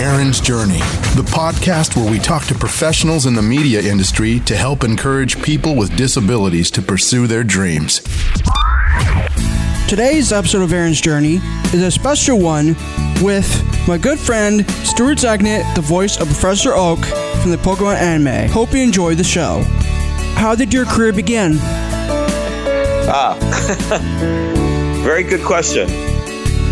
Aaron's 0.00 0.40
Journey, 0.40 0.80
the 1.14 1.22
podcast 1.24 1.94
where 1.94 2.10
we 2.10 2.18
talk 2.18 2.46
to 2.46 2.54
professionals 2.56 3.26
in 3.26 3.34
the 3.34 3.42
media 3.42 3.80
industry 3.80 4.40
to 4.40 4.56
help 4.56 4.82
encourage 4.82 5.40
people 5.40 5.76
with 5.76 5.96
disabilities 5.96 6.68
to 6.72 6.82
pursue 6.82 7.28
their 7.28 7.44
dreams. 7.44 8.00
Today's 9.88 10.32
episode 10.32 10.62
of 10.62 10.72
Aaron's 10.72 11.00
Journey 11.00 11.36
is 11.66 11.82
a 11.82 11.92
special 11.92 12.40
one 12.40 12.74
with 13.22 13.46
my 13.86 13.96
good 13.96 14.18
friend 14.18 14.68
Stuart 14.84 15.18
Zagnit, 15.18 15.72
the 15.76 15.80
voice 15.80 16.20
of 16.20 16.26
Professor 16.26 16.72
Oak 16.74 16.98
from 17.40 17.52
the 17.52 17.58
Pokemon 17.58 17.94
anime. 17.94 18.50
Hope 18.50 18.72
you 18.72 18.82
enjoy 18.82 19.14
the 19.14 19.22
show. 19.22 19.62
How 20.34 20.56
did 20.56 20.74
your 20.74 20.86
career 20.86 21.12
begin? 21.12 21.58
Ah, 23.14 23.36
very 25.04 25.22
good 25.22 25.44
question. 25.44 26.11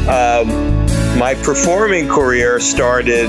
Um, 0.08 0.48
my 1.18 1.34
performing 1.42 2.08
career 2.08 2.60
started 2.60 3.28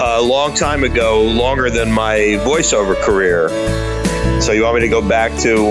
a 0.00 0.20
long 0.20 0.54
time 0.54 0.84
ago, 0.84 1.22
longer 1.22 1.70
than 1.70 1.90
my 1.90 2.38
voiceover 2.44 2.96
career. 2.96 3.48
So 4.40 4.52
you 4.52 4.64
want 4.64 4.76
me 4.76 4.80
to 4.82 4.88
go 4.88 5.06
back 5.06 5.36
to 5.40 5.70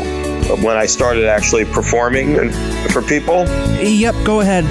when 0.62 0.78
I 0.78 0.86
started 0.86 1.26
actually 1.26 1.66
performing 1.66 2.52
for 2.90 3.02
people? 3.02 3.46
Yep, 3.80 4.16
go 4.24 4.42
ahead. 4.42 4.66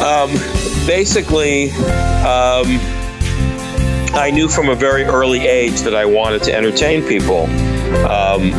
Um, 0.00 0.30
basically, 0.86 1.70
um, 2.22 2.78
I 4.14 4.30
knew 4.32 4.48
from 4.48 4.68
a 4.68 4.74
very 4.74 5.04
early 5.04 5.46
age 5.46 5.80
that 5.82 5.94
I 5.94 6.04
wanted 6.04 6.42
to 6.44 6.54
entertain 6.54 7.02
people. 7.06 7.44
Um, 8.06 8.52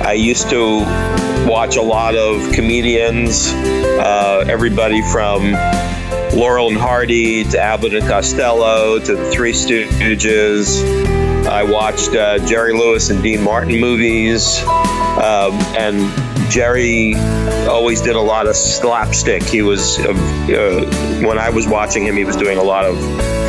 I 0.00 0.14
used 0.14 0.48
to 0.50 0.80
watch 1.46 1.76
a 1.76 1.82
lot 1.82 2.14
of 2.14 2.52
comedians, 2.52 3.52
uh, 3.52 4.44
everybody 4.48 5.02
from 5.10 5.52
Laurel 6.34 6.68
and 6.68 6.78
Hardy 6.78 7.44
to 7.44 7.60
Abbott 7.60 7.94
and 7.94 8.06
Costello 8.06 8.98
to 8.98 9.14
the 9.14 9.30
Three 9.30 9.52
Stooges. 9.52 10.82
I 11.46 11.62
watched 11.64 12.14
uh, 12.14 12.38
Jerry 12.46 12.72
Lewis 12.72 13.10
and 13.10 13.22
Dean 13.22 13.42
Martin 13.42 13.78
movies, 13.78 14.62
um, 14.62 15.52
and 15.76 16.50
Jerry 16.50 17.14
always 17.66 18.00
did 18.00 18.16
a 18.16 18.20
lot 18.20 18.46
of 18.46 18.56
slapstick. 18.56 19.42
He 19.42 19.62
was, 19.62 19.98
uh, 19.98 20.10
uh, 20.10 21.24
when 21.26 21.38
I 21.38 21.50
was 21.50 21.66
watching 21.66 22.06
him, 22.06 22.16
he 22.16 22.24
was 22.24 22.36
doing 22.36 22.58
a 22.58 22.62
lot 22.62 22.84
of 22.84 22.98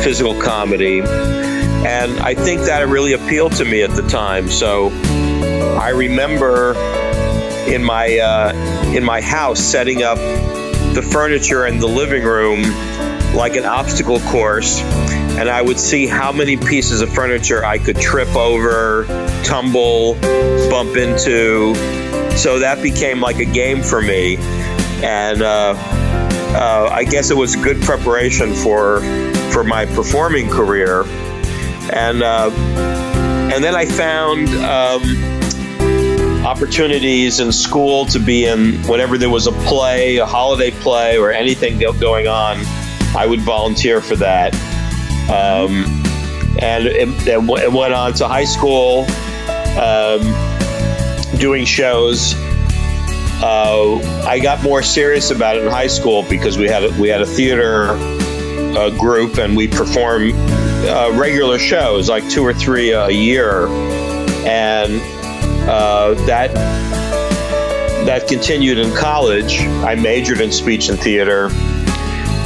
physical 0.02 0.40
comedy. 0.40 1.00
And 1.00 2.18
I 2.20 2.34
think 2.34 2.62
that 2.62 2.88
really 2.88 3.12
appealed 3.12 3.52
to 3.56 3.64
me 3.64 3.82
at 3.82 3.90
the 3.90 4.02
time. 4.08 4.48
So 4.48 4.88
I 5.84 5.90
remember 5.90 6.72
in 7.68 7.84
my 7.84 8.18
uh, 8.18 8.54
in 8.94 9.04
my 9.04 9.20
house 9.20 9.60
setting 9.60 10.02
up 10.02 10.16
the 10.94 11.02
furniture 11.02 11.66
in 11.66 11.78
the 11.78 11.86
living 11.86 12.24
room 12.24 12.62
like 13.34 13.54
an 13.56 13.66
obstacle 13.66 14.18
course 14.20 14.80
and 15.36 15.50
I 15.50 15.60
would 15.60 15.78
see 15.78 16.06
how 16.06 16.32
many 16.32 16.56
pieces 16.56 17.02
of 17.02 17.12
furniture 17.12 17.62
I 17.66 17.76
could 17.76 17.96
trip 17.96 18.34
over, 18.34 19.04
tumble, 19.44 20.14
bump 20.70 20.96
into. 20.96 21.74
So 22.34 22.60
that 22.60 22.82
became 22.82 23.20
like 23.20 23.40
a 23.40 23.44
game 23.44 23.82
for 23.82 24.00
me. 24.00 24.38
And 25.02 25.42
uh, 25.42 25.74
uh, 25.76 26.88
I 26.90 27.04
guess 27.04 27.30
it 27.30 27.36
was 27.36 27.56
good 27.56 27.82
preparation 27.82 28.54
for 28.54 29.00
for 29.52 29.64
my 29.64 29.84
performing 29.84 30.48
career. 30.48 31.02
And 31.92 32.22
uh, 32.22 32.50
and 33.52 33.62
then 33.62 33.74
I 33.74 33.84
found 33.84 34.48
um, 34.48 35.33
opportunities 36.44 37.40
in 37.40 37.50
school 37.50 38.04
to 38.06 38.18
be 38.18 38.44
in 38.44 38.74
whenever 38.82 39.16
there 39.16 39.30
was 39.30 39.46
a 39.46 39.52
play, 39.52 40.18
a 40.18 40.26
holiday 40.26 40.70
play, 40.70 41.16
or 41.16 41.32
anything 41.32 41.78
going 41.98 42.28
on. 42.28 42.58
I 43.16 43.26
would 43.26 43.40
volunteer 43.40 44.00
for 44.00 44.16
that. 44.16 44.54
Um, 45.30 45.84
and 46.58 46.86
it, 46.86 47.42
went 47.42 47.94
on 47.94 48.12
to 48.14 48.28
high 48.28 48.44
school, 48.44 49.06
um, 49.78 50.20
doing 51.38 51.64
shows. 51.64 52.34
Uh, 53.42 53.98
I 54.26 54.38
got 54.38 54.62
more 54.62 54.82
serious 54.82 55.30
about 55.30 55.56
it 55.56 55.64
in 55.64 55.70
high 55.70 55.86
school 55.86 56.24
because 56.28 56.58
we 56.58 56.68
had 56.68 56.84
a, 56.84 56.90
we 57.00 57.08
had 57.08 57.22
a 57.22 57.26
theater 57.26 57.88
uh, 58.76 58.90
group 58.90 59.38
and 59.38 59.56
we 59.56 59.66
performed 59.66 60.34
uh, 60.34 61.10
regular 61.14 61.58
shows, 61.58 62.08
like 62.08 62.28
two 62.28 62.44
or 62.44 62.52
three 62.52 62.92
a 62.92 63.10
year, 63.10 63.66
and 64.46 65.00
uh, 65.68 66.14
that 66.26 66.52
that 68.04 68.28
continued 68.28 68.78
in 68.78 68.94
college. 68.94 69.60
I 69.60 69.94
majored 69.94 70.40
in 70.40 70.52
speech 70.52 70.88
and 70.88 70.98
theater 70.98 71.48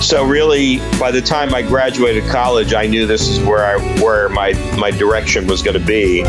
so 0.01 0.25
really, 0.25 0.79
by 0.99 1.11
the 1.11 1.21
time 1.21 1.55
I 1.55 1.63
graduated 1.63 2.25
college, 2.31 2.73
I 2.73 2.87
knew 2.87 3.07
this 3.07 3.29
is 3.29 3.41
where 3.41 3.65
I 3.65 4.01
where 4.01 4.29
my 4.29 4.53
my 4.79 4.93
direction 4.93 5.47
was 5.49 5.61
going 5.61 5.79
to 5.79 5.85
be, 5.85 6.23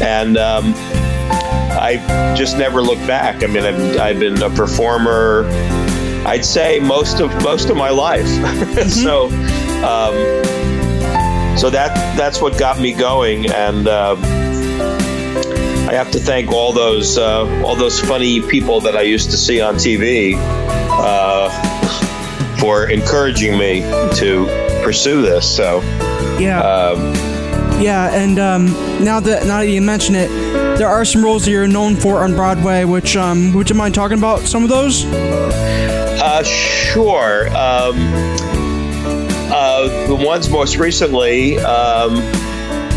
and 0.00 0.38
um, 0.38 0.74
I 0.76 2.34
just 2.36 2.56
never 2.56 2.80
looked 2.80 3.06
back. 3.06 3.42
I 3.42 3.48
mean, 3.48 3.64
I've, 3.64 3.98
I've 3.98 4.20
been 4.20 4.40
a 4.42 4.50
performer. 4.50 5.44
I'd 6.24 6.44
say 6.44 6.78
most 6.78 7.20
of 7.20 7.30
most 7.42 7.68
of 7.68 7.76
my 7.76 7.90
life. 7.90 8.26
Mm-hmm. 8.78 8.88
so, 8.88 9.26
um, 9.84 11.58
so 11.58 11.68
that 11.70 11.92
that's 12.16 12.40
what 12.40 12.58
got 12.58 12.78
me 12.78 12.92
going, 12.92 13.50
and 13.50 13.88
uh, 13.88 14.14
I 15.88 15.94
have 15.94 16.10
to 16.12 16.20
thank 16.20 16.52
all 16.52 16.72
those 16.72 17.16
uh, 17.18 17.64
all 17.64 17.74
those 17.74 17.98
funny 18.00 18.40
people 18.40 18.80
that 18.82 18.96
I 18.96 19.02
used 19.02 19.30
to 19.30 19.36
see 19.36 19.60
on 19.60 19.76
TV. 19.76 20.34
Uh, 20.36 21.68
for 22.58 22.90
encouraging 22.90 23.56
me 23.56 23.80
to 24.16 24.46
pursue 24.82 25.22
this. 25.22 25.56
So, 25.56 25.80
yeah. 26.38 26.60
Um, 26.60 27.14
yeah, 27.80 28.12
and 28.12 28.38
um, 28.38 28.66
now 29.04 29.20
that 29.20 29.46
now 29.46 29.58
that 29.58 29.68
you 29.68 29.80
mention 29.80 30.16
it, 30.16 30.28
there 30.78 30.88
are 30.88 31.04
some 31.04 31.24
roles 31.24 31.44
that 31.44 31.52
you're 31.52 31.68
known 31.68 31.94
for 31.94 32.24
on 32.24 32.34
Broadway. 32.34 32.84
Which 32.84 33.16
um, 33.16 33.52
would 33.52 33.70
you 33.70 33.76
mind 33.76 33.94
talking 33.94 34.18
about 34.18 34.40
some 34.40 34.64
of 34.64 34.68
those? 34.68 35.04
Uh, 35.04 36.42
sure. 36.42 37.46
Um, 37.48 37.94
uh, 39.50 40.06
the 40.08 40.16
ones 40.16 40.50
most 40.50 40.76
recently, 40.76 41.58
um, 41.58 42.16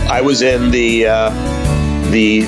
I 0.10 0.22
was 0.22 0.42
in 0.42 0.72
the 0.72 1.06
uh, 1.06 1.30
the 2.10 2.42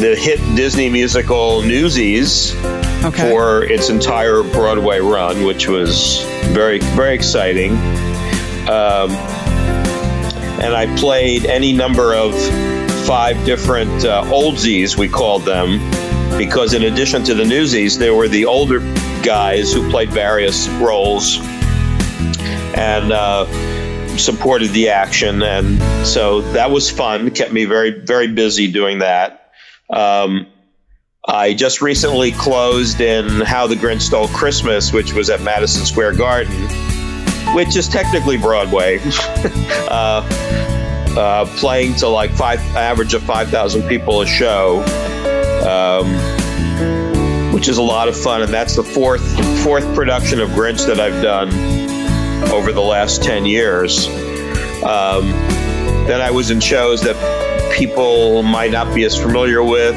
the 0.00 0.16
hit 0.16 0.38
Disney 0.56 0.88
musical 0.88 1.62
Newsies 1.62 2.54
okay. 3.04 3.30
for 3.30 3.64
its 3.64 3.90
entire 3.90 4.42
Broadway 4.42 5.00
run, 5.00 5.44
which 5.44 5.68
was 5.68 6.24
very, 6.52 6.78
very 6.78 7.14
exciting. 7.14 7.72
Um, 8.68 9.10
and 10.60 10.74
I 10.74 10.94
played 10.96 11.44
any 11.46 11.72
number 11.72 12.14
of 12.14 12.34
five 13.06 13.44
different 13.44 14.04
uh, 14.04 14.24
oldsies, 14.24 14.96
we 14.96 15.08
called 15.08 15.42
them, 15.42 15.78
because 16.38 16.72
in 16.72 16.84
addition 16.84 17.22
to 17.24 17.34
the 17.34 17.44
newsies, 17.44 17.98
there 17.98 18.14
were 18.14 18.28
the 18.28 18.46
older 18.46 18.80
guys 19.22 19.72
who 19.72 19.88
played 19.90 20.10
various 20.10 20.68
roles 20.68 21.38
and 22.74 23.12
uh, 23.12 23.46
supported 24.16 24.70
the 24.70 24.88
action. 24.88 25.42
And 25.42 26.06
so 26.06 26.40
that 26.52 26.70
was 26.70 26.90
fun, 26.90 27.30
kept 27.30 27.52
me 27.52 27.64
very, 27.66 27.90
very 27.90 28.28
busy 28.28 28.70
doing 28.70 29.00
that. 29.00 29.41
Um, 29.92 30.46
I 31.28 31.54
just 31.54 31.82
recently 31.82 32.32
closed 32.32 33.00
in 33.00 33.28
How 33.42 33.66
the 33.66 33.76
Grinch 33.76 34.00
Stole 34.02 34.26
Christmas, 34.28 34.92
which 34.92 35.12
was 35.12 35.30
at 35.30 35.40
Madison 35.42 35.84
Square 35.84 36.14
Garden, 36.14 36.56
which 37.54 37.76
is 37.76 37.88
technically 37.88 38.38
Broadway, 38.38 38.98
uh, 39.88 40.26
uh, 41.16 41.44
playing 41.58 41.94
to 41.96 42.08
like 42.08 42.32
five 42.32 42.58
average 42.74 43.14
of 43.14 43.22
five 43.22 43.50
thousand 43.50 43.86
people 43.88 44.22
a 44.22 44.26
show, 44.26 44.82
um, 45.68 46.12
which 47.52 47.68
is 47.68 47.76
a 47.78 47.82
lot 47.82 48.08
of 48.08 48.16
fun, 48.16 48.42
and 48.42 48.52
that's 48.52 48.74
the 48.74 48.82
fourth 48.82 49.22
fourth 49.62 49.94
production 49.94 50.40
of 50.40 50.48
Grinch 50.50 50.86
that 50.86 50.98
I've 50.98 51.22
done 51.22 51.52
over 52.50 52.72
the 52.72 52.80
last 52.80 53.22
ten 53.22 53.44
years. 53.44 54.08
Um, 54.82 55.30
then 56.08 56.20
I 56.20 56.32
was 56.32 56.50
in 56.50 56.58
shows 56.58 57.02
that 57.02 57.51
people 57.86 58.44
might 58.44 58.70
not 58.70 58.94
be 58.94 59.02
as 59.02 59.20
familiar 59.20 59.60
with 59.60 59.96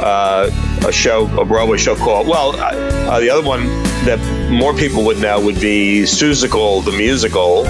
uh, 0.00 0.50
a 0.84 0.90
show, 0.90 1.26
a 1.40 1.44
Broadway 1.44 1.78
show 1.78 1.94
called, 1.94 2.26
well, 2.26 2.50
uh, 2.56 3.20
the 3.20 3.30
other 3.30 3.46
one 3.46 3.66
that 4.04 4.18
more 4.50 4.74
people 4.74 5.04
would 5.04 5.18
know 5.18 5.40
would 5.40 5.60
be 5.60 6.02
Seussical, 6.02 6.84
the 6.84 6.90
musical. 6.90 7.64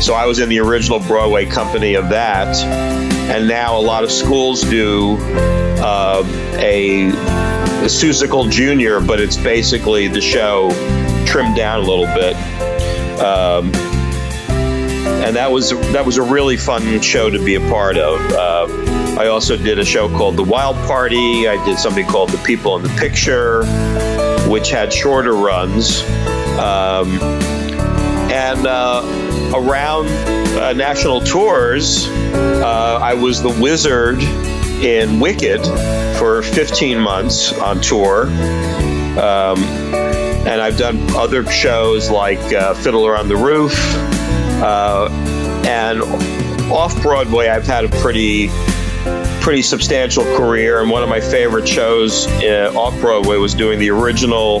So 0.00 0.14
I 0.14 0.24
was 0.24 0.38
in 0.38 0.48
the 0.48 0.58
original 0.60 1.00
Broadway 1.00 1.44
company 1.44 1.92
of 1.96 2.08
that. 2.08 2.56
And 3.30 3.46
now 3.46 3.78
a 3.78 3.82
lot 3.82 4.04
of 4.04 4.10
schools 4.10 4.62
do 4.62 5.18
uh, 5.20 6.22
a, 6.54 7.08
a 7.08 7.88
Seussical 7.88 8.50
Junior, 8.50 9.02
but 9.02 9.20
it's 9.20 9.36
basically 9.36 10.08
the 10.08 10.22
show 10.22 10.70
trimmed 11.26 11.56
down 11.56 11.80
a 11.80 11.86
little 11.86 12.06
bit. 12.14 12.36
Um, 13.20 13.70
and 15.22 15.36
that 15.36 15.50
was 15.50 15.70
that 15.70 16.04
was 16.04 16.16
a 16.16 16.22
really 16.22 16.56
fun 16.56 17.00
show 17.00 17.30
to 17.30 17.42
be 17.42 17.54
a 17.54 17.60
part 17.60 17.96
of. 17.96 18.20
Uh, 18.32 18.66
I 19.18 19.28
also 19.28 19.56
did 19.56 19.78
a 19.78 19.84
show 19.84 20.08
called 20.08 20.36
The 20.36 20.42
Wild 20.42 20.74
Party. 20.86 21.46
I 21.46 21.64
did 21.64 21.78
something 21.78 22.06
called 22.06 22.30
The 22.30 22.38
People 22.38 22.76
in 22.76 22.82
the 22.82 22.88
Picture, 22.98 23.64
which 24.50 24.70
had 24.70 24.92
shorter 24.92 25.34
runs. 25.34 26.02
Um, 26.58 27.20
and 28.32 28.66
uh, 28.66 29.52
around 29.54 30.08
uh, 30.58 30.72
national 30.72 31.20
tours, 31.20 32.08
uh, 32.08 32.98
I 33.00 33.14
was 33.14 33.42
the 33.42 33.50
wizard 33.60 34.20
in 34.82 35.20
Wicked 35.20 35.64
for 36.18 36.42
15 36.42 36.98
months 36.98 37.52
on 37.52 37.80
tour. 37.80 38.26
Um, 39.18 39.62
and 40.44 40.60
I've 40.60 40.78
done 40.78 41.14
other 41.14 41.46
shows 41.46 42.10
like 42.10 42.40
uh, 42.52 42.74
Fiddler 42.74 43.16
on 43.16 43.28
the 43.28 43.36
Roof. 43.36 43.72
Uh, 44.62 45.08
and 45.66 46.02
off 46.70 47.00
Broadway, 47.02 47.48
I've 47.48 47.66
had 47.66 47.84
a 47.84 47.88
pretty 48.00 48.48
pretty 49.40 49.62
substantial 49.62 50.22
career, 50.36 50.80
and 50.80 50.88
one 50.88 51.02
of 51.02 51.08
my 51.08 51.20
favorite 51.20 51.66
shows 51.66 52.28
uh, 52.44 52.72
off 52.76 52.98
Broadway 53.00 53.36
was 53.36 53.54
doing 53.54 53.80
the 53.80 53.90
original 53.90 54.60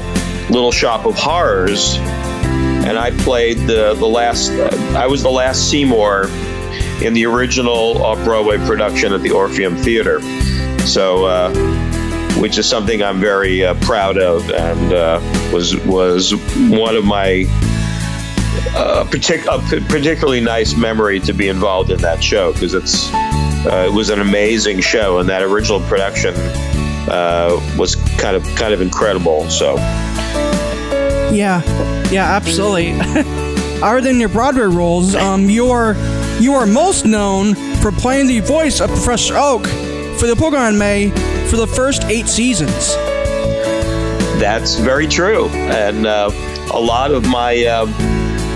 Little 0.50 0.72
Shop 0.72 1.06
of 1.06 1.14
Horrors, 1.14 1.96
and 1.98 2.98
I 2.98 3.12
played 3.12 3.58
the 3.58 3.94
the 3.94 4.06
last. 4.06 4.50
Uh, 4.50 4.94
I 4.96 5.06
was 5.06 5.22
the 5.22 5.30
last 5.30 5.70
Seymour 5.70 6.24
in 7.00 7.14
the 7.14 7.26
original 7.26 8.02
off 8.02 8.22
Broadway 8.24 8.58
production 8.66 9.12
at 9.12 9.22
the 9.22 9.30
Orpheum 9.30 9.76
Theater. 9.76 10.20
So. 10.86 11.26
Uh, 11.26 11.88
which 12.40 12.56
is 12.58 12.68
something 12.68 13.02
I'm 13.02 13.20
very 13.20 13.64
uh, 13.64 13.74
proud 13.82 14.18
of, 14.18 14.50
and 14.50 14.92
uh, 14.92 15.20
was 15.52 15.76
was 15.84 16.32
one 16.70 16.96
of 16.96 17.04
my 17.04 17.44
uh, 18.74 19.04
partic- 19.04 19.46
a 19.46 19.80
particularly 19.86 20.40
nice 20.40 20.76
memory 20.76 21.20
to 21.20 21.32
be 21.32 21.48
involved 21.48 21.90
in 21.90 22.00
that 22.00 22.22
show 22.22 22.52
because 22.52 22.74
it's 22.74 23.12
uh, 23.64 23.86
it 23.88 23.92
was 23.92 24.10
an 24.10 24.20
amazing 24.20 24.80
show, 24.80 25.18
and 25.18 25.28
that 25.28 25.42
original 25.42 25.80
production 25.80 26.34
uh, 27.08 27.60
was 27.78 27.96
kind 28.18 28.36
of 28.36 28.44
kind 28.56 28.74
of 28.74 28.80
incredible. 28.80 29.48
So, 29.50 29.76
yeah, 31.32 31.62
yeah, 32.10 32.34
absolutely. 32.34 32.92
Other 33.82 34.00
than 34.00 34.20
your 34.20 34.28
Broadway 34.28 34.62
roles, 34.62 35.14
um, 35.14 35.48
you 35.48 35.70
are 35.70 35.94
you 36.40 36.54
are 36.54 36.66
most 36.66 37.04
known 37.04 37.54
for 37.76 37.92
playing 37.92 38.26
the 38.26 38.40
voice 38.40 38.80
of 38.80 38.90
Professor 38.90 39.36
Oak 39.36 39.66
for 40.18 40.26
the 40.26 40.34
Pokemon 40.34 40.78
May 40.78 41.10
for 41.48 41.56
the 41.56 41.66
first 41.66 42.04
eight 42.04 42.28
seasons. 42.28 42.94
That's 44.40 44.76
very 44.76 45.06
true, 45.06 45.48
and 45.48 46.06
uh, 46.06 46.30
a 46.72 46.80
lot 46.80 47.12
of 47.12 47.28
my 47.28 47.64
uh, 47.64 47.86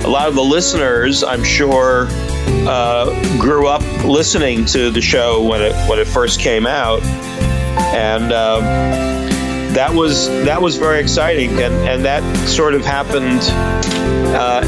a 0.06 0.08
lot 0.08 0.28
of 0.28 0.36
the 0.36 0.42
listeners, 0.42 1.24
I'm 1.24 1.42
sure, 1.42 2.06
uh, 2.68 3.38
grew 3.38 3.66
up 3.66 3.82
listening 4.04 4.64
to 4.66 4.90
the 4.90 5.00
show 5.00 5.42
when 5.42 5.60
it 5.60 5.72
when 5.88 5.98
it 5.98 6.06
first 6.06 6.38
came 6.38 6.64
out, 6.64 7.02
and 7.92 8.32
um, 8.32 8.62
that 9.74 9.92
was 9.92 10.28
that 10.28 10.62
was 10.62 10.76
very 10.76 11.00
exciting, 11.00 11.60
and 11.60 11.74
and 11.88 12.04
that 12.04 12.22
sort 12.48 12.74
of 12.74 12.84
happened. 12.84 13.40
Uh, 14.32 14.62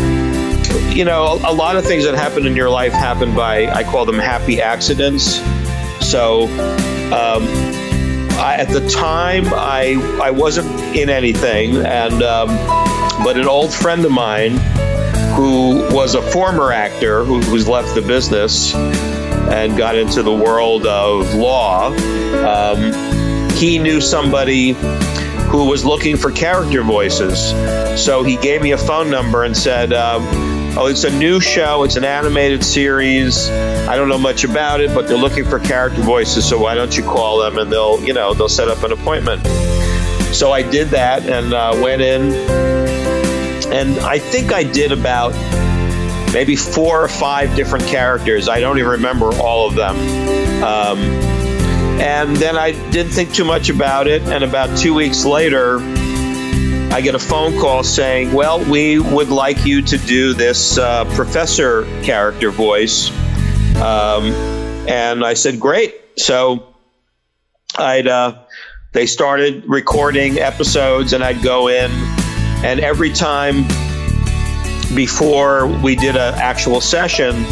you 0.93 1.05
know, 1.05 1.39
a, 1.45 1.53
a 1.53 1.55
lot 1.55 1.77
of 1.77 1.85
things 1.85 2.03
that 2.03 2.17
happen 2.17 2.45
in 2.45 2.57
your 2.57 2.69
life 2.69 2.93
happen 2.93 3.33
by 3.33 3.69
I 3.69 3.85
call 3.85 4.05
them 4.05 4.19
happy 4.19 4.61
accidents. 4.61 5.41
So. 6.05 6.47
Um, 7.09 7.45
I, 8.41 8.55
at 8.55 8.69
the 8.69 8.89
time, 8.89 9.47
I 9.49 9.95
I 10.23 10.31
wasn't 10.31 10.69
in 10.97 11.11
anything, 11.11 11.75
and 11.85 12.23
um, 12.23 12.49
but 13.25 13.37
an 13.37 13.49
old 13.49 13.75
friend 13.75 14.05
of 14.05 14.13
mine 14.13 14.61
who 15.39 15.87
was 15.95 16.17
a 16.17 16.23
former 16.33 16.73
actor 16.73 17.23
who, 17.23 17.41
who's 17.41 17.69
left 17.69 17.95
the 17.95 18.03
business 18.03 18.75
and 18.75 19.79
got 19.79 19.95
into 19.95 20.21
the 20.25 20.35
world 20.35 20.85
of 20.85 21.33
law. 21.33 21.95
Um, 22.45 23.51
he 23.53 23.79
knew 23.79 24.01
somebody 24.01 24.73
who 24.73 25.69
was 25.69 25.85
looking 25.85 26.17
for 26.17 26.33
character 26.33 26.83
voices, 26.83 27.51
so 28.05 28.25
he 28.25 28.37
gave 28.39 28.63
me 28.63 28.73
a 28.73 28.79
phone 28.79 29.11
number 29.11 29.45
and 29.45 29.57
said. 29.57 29.93
Um, 29.93 30.57
Oh, 30.81 30.87
it's 30.87 31.03
a 31.03 31.11
new 31.11 31.41
show. 31.41 31.83
It's 31.83 31.97
an 31.97 32.05
animated 32.05 32.63
series. 32.63 33.49
I 33.49 33.97
don't 33.97 34.09
know 34.09 34.19
much 34.19 34.45
about 34.45 34.81
it, 34.81 34.95
but 34.95 35.09
they're 35.09 35.17
looking 35.17 35.45
for 35.45 35.59
character 35.59 36.03
voices. 36.03 36.49
So 36.49 36.57
why 36.57 36.77
don't 36.77 36.97
you 36.97 37.03
call 37.03 37.41
them 37.41 37.59
and 37.59 37.73
they'll, 37.73 38.01
you 38.05 38.13
know, 38.13 38.33
they'll 38.33 38.51
set 38.51 38.69
up 38.69 38.85
an 38.85 38.93
appointment. 38.93 39.45
So 40.33 40.53
I 40.53 40.63
did 40.63 40.89
that 40.91 41.27
and 41.27 41.53
uh, 41.53 41.73
went 41.83 42.01
in, 42.01 42.31
and 43.73 43.99
I 44.01 44.19
think 44.19 44.53
I 44.53 44.63
did 44.63 44.93
about 44.93 45.33
maybe 46.33 46.57
four 46.57 47.03
or 47.03 47.09
five 47.09 47.55
different 47.57 47.87
characters. 47.87 48.49
I 48.49 48.61
don't 48.61 48.79
even 48.79 48.91
remember 48.91 49.33
all 49.35 49.69
of 49.69 49.75
them. 49.75 49.97
Um, 50.63 50.99
and 52.01 52.37
then 52.37 52.57
I 52.57 52.73
didn't 52.91 53.13
think 53.13 53.33
too 53.33 53.45
much 53.45 53.71
about 53.71 54.07
it. 54.07 54.23
And 54.23 54.45
about 54.45 54.77
two 54.79 54.95
weeks 54.95 55.25
later, 55.25 55.79
I 56.91 57.01
get 57.03 57.15
a 57.15 57.19
phone 57.19 57.59
call 57.59 57.83
saying, 57.83 58.33
Well, 58.33 58.65
we 58.71 58.99
would 58.99 59.29
like 59.29 59.65
you 59.65 59.83
to 59.83 59.99
do 59.99 60.33
this 60.33 60.79
uh, 60.79 61.05
professor 61.15 61.85
character 62.03 62.51
voice. 62.51 63.11
Um, 63.77 64.33
and 64.89 65.25
I 65.25 65.35
said, 65.35 65.61
Great. 65.61 65.95
So 66.17 66.75
I'd, 67.77 68.07
uh, 68.07 68.39
they 68.93 69.07
started 69.07 69.65
recording 69.67 70.39
episodes, 70.39 71.13
and 71.13 71.23
I'd 71.23 71.43
go 71.43 71.69
in, 71.69 71.91
and 72.65 72.81
every 72.81 73.13
time 73.13 73.63
before 74.95 75.67
we 75.83 75.95
did 75.95 76.17
an 76.17 76.35
actual 76.35 76.81
session, 76.81 77.45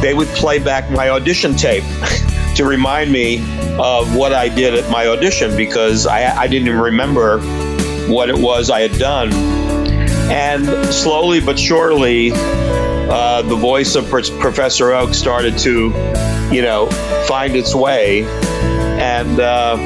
they 0.00 0.14
would 0.14 0.28
play 0.28 0.58
back 0.58 0.90
my 0.90 1.08
audition 1.10 1.54
tape 1.54 1.84
to 2.56 2.64
remind 2.64 3.10
me 3.10 3.38
of 3.78 4.14
what 4.14 4.32
I 4.32 4.48
did 4.48 4.74
at 4.74 4.90
my 4.90 5.06
audition 5.06 5.56
because 5.56 6.06
I, 6.06 6.36
I 6.36 6.46
didn't 6.48 6.68
even 6.68 6.80
remember 6.80 7.40
what 8.08 8.28
it 8.28 8.36
was 8.36 8.68
I 8.68 8.80
had 8.80 8.98
done. 8.98 9.32
And 10.30 10.66
slowly 10.92 11.40
but 11.40 11.58
surely, 11.58 12.32
uh, 12.34 13.42
the 13.42 13.56
voice 13.56 13.94
of 13.94 14.08
Professor 14.08 14.92
Oak 14.92 15.14
started 15.14 15.56
to, 15.58 15.90
you 16.52 16.62
know, 16.62 16.88
find 17.26 17.56
its 17.56 17.74
way. 17.74 18.24
And 18.24 19.40
uh, 19.40 19.76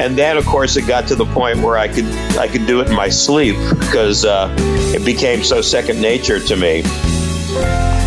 and 0.00 0.18
then, 0.18 0.36
of 0.36 0.44
course, 0.46 0.76
it 0.76 0.86
got 0.86 1.06
to 1.08 1.14
the 1.14 1.26
point 1.26 1.60
where 1.60 1.78
I 1.78 1.88
could 1.88 2.06
I 2.36 2.48
could 2.48 2.66
do 2.66 2.80
it 2.80 2.88
in 2.88 2.94
my 2.94 3.08
sleep 3.08 3.56
because 3.78 4.24
uh, 4.24 4.54
it 4.94 5.04
became 5.04 5.42
so 5.42 5.60
second 5.62 6.00
nature 6.00 6.40
to 6.40 6.56
me. 6.56 6.82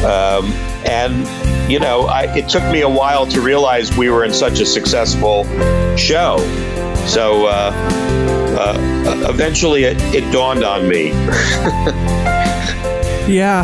Um, 0.03 0.51
and 0.85 1.25
you 1.71 1.79
know, 1.79 2.07
I, 2.07 2.33
it 2.35 2.49
took 2.49 2.63
me 2.71 2.81
a 2.81 2.89
while 2.89 3.25
to 3.27 3.41
realize 3.41 3.95
we 3.97 4.09
were 4.09 4.23
in 4.23 4.33
such 4.33 4.59
a 4.59 4.65
successful 4.65 5.43
show. 5.97 6.37
So 7.05 7.47
uh, 7.47 7.71
uh, 8.57 9.29
eventually 9.29 9.83
it, 9.85 9.97
it, 10.13 10.29
dawned 10.31 10.63
on 10.63 10.87
me. 10.87 11.09
yeah, 13.27 13.63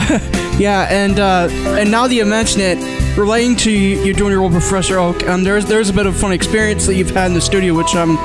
yeah, 0.58 0.88
and 0.90 1.20
uh, 1.20 1.48
and 1.52 1.92
now 1.92 2.08
that 2.08 2.16
you 2.16 2.26
mention 2.26 2.62
it, 2.62 3.03
relating 3.18 3.56
to 3.56 3.72
you 3.72 4.14
doing 4.14 4.32
your 4.32 4.42
role, 4.42 4.50
Professor 4.50 4.98
Oak, 4.98 5.28
um, 5.28 5.44
there's 5.44 5.66
there's 5.66 5.90
a 5.90 5.94
bit 5.94 6.06
of 6.06 6.16
fun 6.16 6.32
experience 6.32 6.86
that 6.88 6.96
you've 6.96 7.12
had 7.12 7.28
in 7.28 7.34
the 7.34 7.42
studio, 7.42 7.74
which 7.74 7.96
I'm 7.96 8.16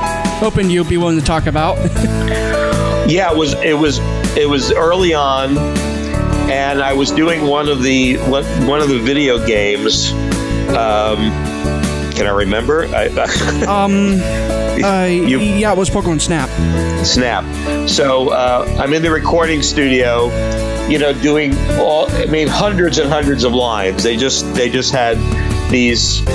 hoping 0.41 0.71
you'll 0.71 0.85
be 0.85 0.97
willing 0.97 1.19
to 1.19 1.25
talk 1.25 1.47
about. 1.47 1.77
yeah, 3.09 3.31
it 3.31 3.37
was 3.37 3.55
it 3.55 3.77
was 3.77 3.99
it 4.37 4.49
was 4.49 4.73
early 4.73 5.15
on, 5.15 5.59
and 6.51 6.83
I 6.83 6.93
was 6.93 7.11
doing 7.11 7.47
one 7.47 7.69
of 7.69 7.83
the 7.83 8.17
one 8.17 8.81
of 8.81 8.89
the 8.89 8.99
video 8.99 9.45
games. 9.47 10.13
Um, 10.71 11.31
can 12.13 12.27
I 12.27 12.33
remember? 12.35 12.87
I, 12.87 13.07
um, 13.69 14.19
uh, 14.85 15.05
you, 15.05 15.39
yeah, 15.39 15.73
it 15.73 15.79
was 15.79 15.91
Pokemon 15.91 16.21
Snap. 16.21 16.49
Snap. 17.05 17.89
So 17.89 18.31
uh, 18.31 18.77
I'm 18.79 18.93
in 18.93 19.03
the 19.03 19.11
recording 19.11 19.63
studio, 19.63 20.27
you 20.89 20.99
know, 20.99 21.13
doing 21.13 21.57
all. 21.79 22.11
I 22.11 22.27
mean, 22.27 22.49
hundreds 22.49 22.99
and 22.99 23.09
hundreds 23.09 23.45
of 23.45 23.55
lines. 23.55 24.03
They 24.03 24.17
just 24.17 24.55
they 24.55 24.69
just 24.71 24.93
had 24.93 25.17
these. 25.71 26.27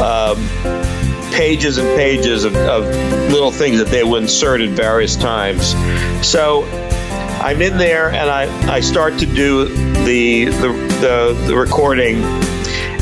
Um, 0.00 0.48
pages 1.32 1.78
and 1.78 1.88
pages 1.96 2.44
of, 2.44 2.54
of 2.56 2.84
little 3.32 3.50
things 3.50 3.78
that 3.78 3.88
they 3.88 4.04
would 4.04 4.22
insert 4.22 4.60
at 4.60 4.68
various 4.70 5.16
times. 5.16 5.68
So 6.26 6.64
I'm 7.42 7.62
in 7.62 7.78
there 7.78 8.10
and 8.10 8.30
I, 8.30 8.70
I 8.70 8.80
start 8.80 9.18
to 9.20 9.26
do 9.26 9.64
the, 10.04 10.44
the, 10.44 10.68
the, 11.00 11.44
the 11.46 11.56
recording 11.56 12.22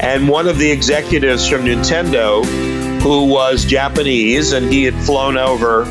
and 0.02 0.28
one 0.28 0.48
of 0.48 0.58
the 0.58 0.70
executives 0.70 1.46
from 1.46 1.62
Nintendo, 1.62 2.42
who 3.00 3.24
was 3.24 3.64
Japanese 3.64 4.52
and 4.52 4.70
he 4.70 4.84
had 4.84 4.94
flown 4.94 5.36
over, 5.36 5.84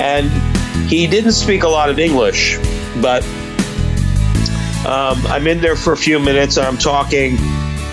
and 0.00 0.30
he 0.88 1.06
didn't 1.06 1.32
speak 1.32 1.62
a 1.64 1.68
lot 1.68 1.90
of 1.90 1.98
English, 1.98 2.58
but 3.02 3.22
um, 4.86 5.26
I'm 5.26 5.46
in 5.46 5.60
there 5.60 5.76
for 5.76 5.92
a 5.92 5.96
few 5.96 6.18
minutes 6.18 6.56
and 6.56 6.66
I'm 6.66 6.78
talking, 6.78 7.36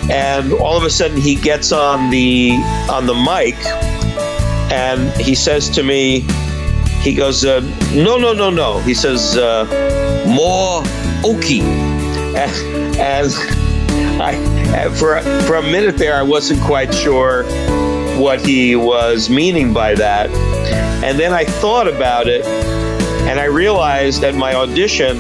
and 0.10 0.54
all 0.54 0.78
of 0.78 0.84
a 0.84 0.90
sudden 0.90 1.20
he 1.20 1.36
gets 1.36 1.72
on 1.72 2.10
the 2.10 2.52
on 2.90 3.06
the 3.06 3.16
mic, 3.16 3.56
and 4.72 5.10
he 5.22 5.36
says 5.36 5.70
to 5.72 5.84
me, 5.84 6.22
he 7.02 7.14
goes, 7.14 7.44
uh, 7.44 7.60
"No, 7.94 8.18
no, 8.18 8.32
no, 8.32 8.50
no." 8.50 8.80
He 8.80 8.94
says, 8.94 9.36
uh, 9.36 9.66
"More 10.28 10.84
oki," 11.26 11.62
and, 11.62 12.98
and 13.00 13.34
I, 14.22 14.90
for 14.96 15.20
for 15.48 15.56
a 15.56 15.64
minute 15.64 15.98
there, 15.98 16.16
I 16.16 16.24
wasn't 16.24 16.62
quite 16.62 16.94
sure 16.94 17.44
what 18.18 18.46
he 18.46 18.76
was 18.76 19.30
meaning 19.30 19.74
by 19.74 19.96
that, 19.96 20.30
and 21.04 21.20
then 21.20 21.34
I 21.34 21.46
thought 21.46 21.88
about 21.88 22.28
it, 22.28 22.46
and 23.28 23.40
I 23.40 23.46
realized 23.46 24.24
at 24.24 24.36
my 24.36 24.54
audition, 24.54 25.18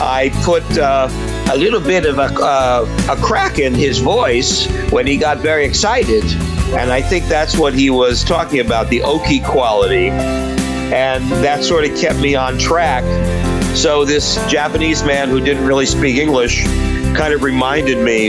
I 0.00 0.30
put 0.44 0.64
uh, 0.76 1.08
a 1.52 1.56
little 1.56 1.80
bit 1.80 2.06
of 2.06 2.18
a, 2.18 2.22
uh, 2.22 3.06
a 3.10 3.16
crack 3.22 3.58
in 3.58 3.74
his 3.74 3.98
voice 3.98 4.66
when 4.90 5.06
he 5.06 5.16
got 5.16 5.38
very 5.38 5.64
excited. 5.64 6.24
And 6.74 6.90
I 6.90 7.00
think 7.00 7.26
that's 7.26 7.56
what 7.56 7.74
he 7.74 7.90
was 7.90 8.24
talking 8.24 8.60
about 8.60 8.88
the 8.88 9.00
oaky 9.00 9.44
quality. 9.44 10.08
And 10.08 11.24
that 11.44 11.62
sort 11.62 11.84
of 11.84 11.96
kept 11.96 12.18
me 12.18 12.34
on 12.34 12.58
track. 12.58 13.04
So, 13.76 14.04
this 14.04 14.36
Japanese 14.48 15.02
man 15.02 15.28
who 15.28 15.40
didn't 15.40 15.66
really 15.66 15.86
speak 15.86 16.16
English 16.16 16.64
kind 17.16 17.34
of 17.34 17.42
reminded 17.42 17.98
me 17.98 18.28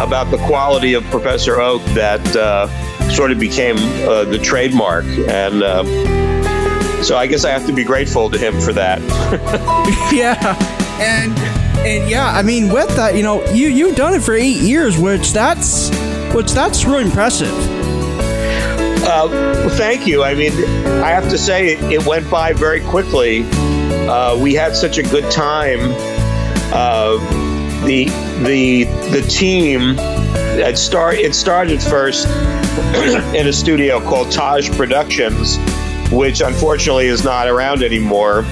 about 0.00 0.30
the 0.30 0.38
quality 0.46 0.94
of 0.94 1.04
Professor 1.04 1.60
Oak 1.60 1.82
that 1.94 2.36
uh, 2.36 2.68
sort 3.10 3.32
of 3.32 3.38
became 3.38 3.76
uh, 4.08 4.24
the 4.24 4.38
trademark. 4.38 5.04
And 5.04 5.62
uh, 5.62 7.02
so 7.02 7.16
I 7.16 7.26
guess 7.26 7.44
I 7.44 7.50
have 7.50 7.66
to 7.66 7.72
be 7.72 7.84
grateful 7.84 8.30
to 8.30 8.38
him 8.38 8.60
for 8.60 8.72
that. 8.72 9.00
yeah. 10.12 10.56
And 11.00 11.32
and 11.86 12.10
yeah, 12.10 12.26
I 12.26 12.42
mean 12.42 12.72
with 12.72 12.94
that, 12.96 13.16
you 13.16 13.22
know, 13.22 13.44
you 13.50 13.68
you've 13.68 13.96
done 13.96 14.14
it 14.14 14.22
for 14.22 14.34
8 14.34 14.44
years, 14.44 14.98
which 14.98 15.32
that's 15.32 15.90
which 16.34 16.52
that's 16.52 16.84
really 16.84 17.04
impressive. 17.04 17.54
Uh, 19.04 19.70
thank 19.70 20.06
you. 20.06 20.22
I 20.22 20.34
mean, 20.34 20.52
I 21.02 21.10
have 21.10 21.30
to 21.30 21.38
say 21.38 21.68
it, 21.74 21.92
it 21.92 22.06
went 22.06 22.30
by 22.30 22.52
very 22.52 22.80
quickly. 22.80 23.44
Uh, 23.50 24.36
we 24.38 24.54
had 24.54 24.76
such 24.76 24.98
a 24.98 25.02
good 25.02 25.30
time. 25.30 25.78
Uh, 26.72 27.16
the 27.86 28.06
the 28.44 28.84
the 29.10 29.22
team 29.22 29.94
it 30.60 30.76
start 30.76 31.14
it 31.14 31.34
started 31.34 31.80
first 31.80 32.26
in 33.34 33.46
a 33.46 33.52
studio 33.52 34.00
called 34.00 34.30
Taj 34.30 34.70
Productions, 34.76 35.58
which 36.10 36.40
unfortunately 36.40 37.06
is 37.06 37.24
not 37.24 37.48
around 37.48 37.82
anymore. 37.82 38.42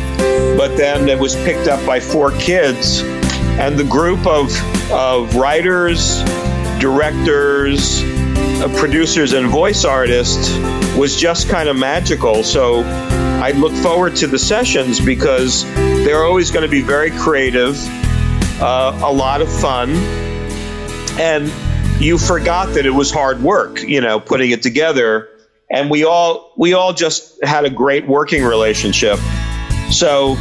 But 0.57 0.77
then 0.77 1.09
it 1.09 1.19
was 1.19 1.37
picked 1.37 1.69
up 1.69 1.85
by 1.87 2.01
4Kids, 2.01 3.03
and 3.59 3.79
the 3.79 3.85
group 3.85 4.27
of 4.27 4.51
of 4.91 5.35
writers, 5.35 6.23
directors, 6.79 8.03
uh, 8.03 8.73
producers, 8.77 9.33
and 9.33 9.49
voice 9.49 9.85
artists 9.85 10.57
was 10.97 11.17
just 11.17 11.49
kind 11.49 11.69
of 11.69 11.77
magical. 11.77 12.43
So 12.43 12.83
I 13.43 13.53
look 13.53 13.73
forward 13.75 14.17
to 14.17 14.27
the 14.27 14.39
sessions 14.39 15.01
because 15.01 15.65
they're 15.75 16.25
always 16.25 16.51
going 16.51 16.65
to 16.65 16.71
be 16.71 16.81
very 16.81 17.11
creative, 17.11 17.77
uh, 18.61 18.99
a 19.05 19.13
lot 19.13 19.41
of 19.43 19.53
fun, 19.61 19.91
and 21.19 21.51
you 21.99 22.19
forgot 22.19 22.73
that 22.75 22.87
it 22.87 22.91
was 22.91 23.11
hard 23.11 23.43
work, 23.43 23.83
you 23.83 24.01
know, 24.01 24.21
putting 24.21 24.51
it 24.51 24.63
together. 24.63 25.29
And 25.71 25.91
we 25.91 26.05
all 26.05 26.53
we 26.57 26.75
all 26.75 26.93
just 26.93 27.43
had 27.45 27.65
a 27.65 27.71
great 27.71 28.07
working 28.07 28.45
relationship. 28.45 29.19
So 29.91 30.37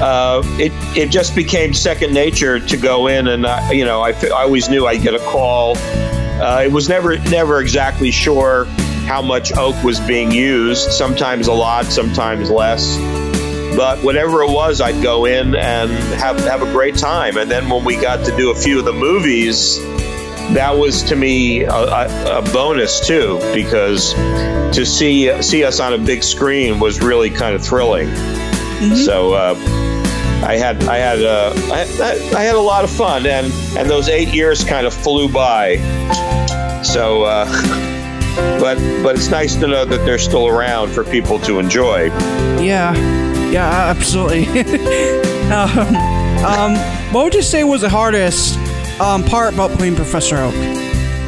uh, 0.00 0.42
it 0.58 0.72
it 0.96 1.10
just 1.10 1.34
became 1.34 1.72
second 1.72 2.12
nature 2.12 2.60
to 2.60 2.76
go 2.76 3.06
in, 3.06 3.28
and 3.28 3.46
uh, 3.46 3.68
you 3.72 3.84
know, 3.84 4.00
I, 4.02 4.10
I 4.10 4.42
always 4.42 4.68
knew 4.68 4.86
I'd 4.86 5.02
get 5.02 5.14
a 5.14 5.18
call. 5.18 5.76
Uh, 5.76 6.62
it 6.64 6.70
was 6.70 6.88
never 6.88 7.18
never 7.30 7.60
exactly 7.60 8.10
sure 8.10 8.66
how 9.06 9.22
much 9.22 9.52
oak 9.56 9.82
was 9.82 9.98
being 10.00 10.30
used. 10.30 10.92
Sometimes 10.92 11.46
a 11.46 11.52
lot, 11.52 11.86
sometimes 11.86 12.50
less. 12.50 12.96
But 13.74 14.02
whatever 14.04 14.42
it 14.42 14.50
was, 14.50 14.80
I'd 14.80 15.02
go 15.02 15.24
in 15.24 15.54
and 15.54 15.90
have 16.20 16.38
have 16.40 16.62
a 16.62 16.70
great 16.72 16.96
time. 16.96 17.36
And 17.36 17.50
then 17.50 17.70
when 17.70 17.84
we 17.84 17.96
got 17.96 18.24
to 18.26 18.36
do 18.36 18.50
a 18.50 18.54
few 18.54 18.78
of 18.78 18.84
the 18.84 18.92
movies, 18.92 19.78
that 20.54 20.76
was 20.76 21.02
to 21.04 21.16
me 21.16 21.62
a, 21.62 22.38
a, 22.38 22.42
bonus 22.52 23.06
too 23.06 23.38
because 23.54 24.14
to 24.74 24.84
see 24.86 25.42
see 25.42 25.64
us 25.64 25.78
on 25.80 25.92
a 25.92 25.98
big 25.98 26.22
screen 26.22 26.80
was 26.80 27.00
really 27.00 27.30
kind 27.30 27.54
of 27.54 27.64
thrilling. 27.64 28.08
Mm-hmm. 28.08 28.94
So 28.94 29.34
uh, 29.34 29.54
I 30.46 30.56
had 30.56 30.82
I 30.84 30.96
had 30.96 31.22
uh, 31.22 31.52
I, 31.72 32.36
I, 32.36 32.42
had 32.42 32.54
a 32.54 32.60
lot 32.60 32.84
of 32.84 32.90
fun 32.90 33.26
and 33.26 33.52
and 33.76 33.90
those 33.90 34.08
eight 34.08 34.28
years 34.28 34.64
kind 34.64 34.86
of 34.86 34.94
flew 34.94 35.28
by. 35.28 35.76
So. 36.82 37.24
Uh, 37.24 37.84
but 38.60 38.76
but 39.02 39.16
it's 39.16 39.28
nice 39.28 39.56
to 39.56 39.66
know 39.66 39.84
that 39.84 40.04
they're 40.04 40.18
still 40.18 40.46
around 40.46 40.90
for 40.92 41.02
people 41.02 41.40
to 41.40 41.58
enjoy. 41.58 42.06
Yeah, 42.60 42.94
yeah, 43.50 43.68
absolutely. 43.68 44.46
um, 45.50 45.96
um, 46.44 46.76
what 47.12 47.24
would 47.24 47.34
you 47.34 47.42
say 47.42 47.64
was 47.64 47.80
the 47.80 47.88
hardest 47.88 48.56
um, 49.00 49.24
part 49.24 49.54
about 49.54 49.70
playing 49.72 49.96
Professor 49.96 50.36
Oak? 50.36 50.54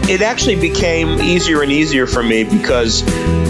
It 0.08 0.22
actually 0.22 0.56
became 0.56 1.20
easier 1.20 1.62
and 1.62 1.70
easier 1.70 2.06
for 2.06 2.22
me 2.22 2.44
because, 2.44 3.04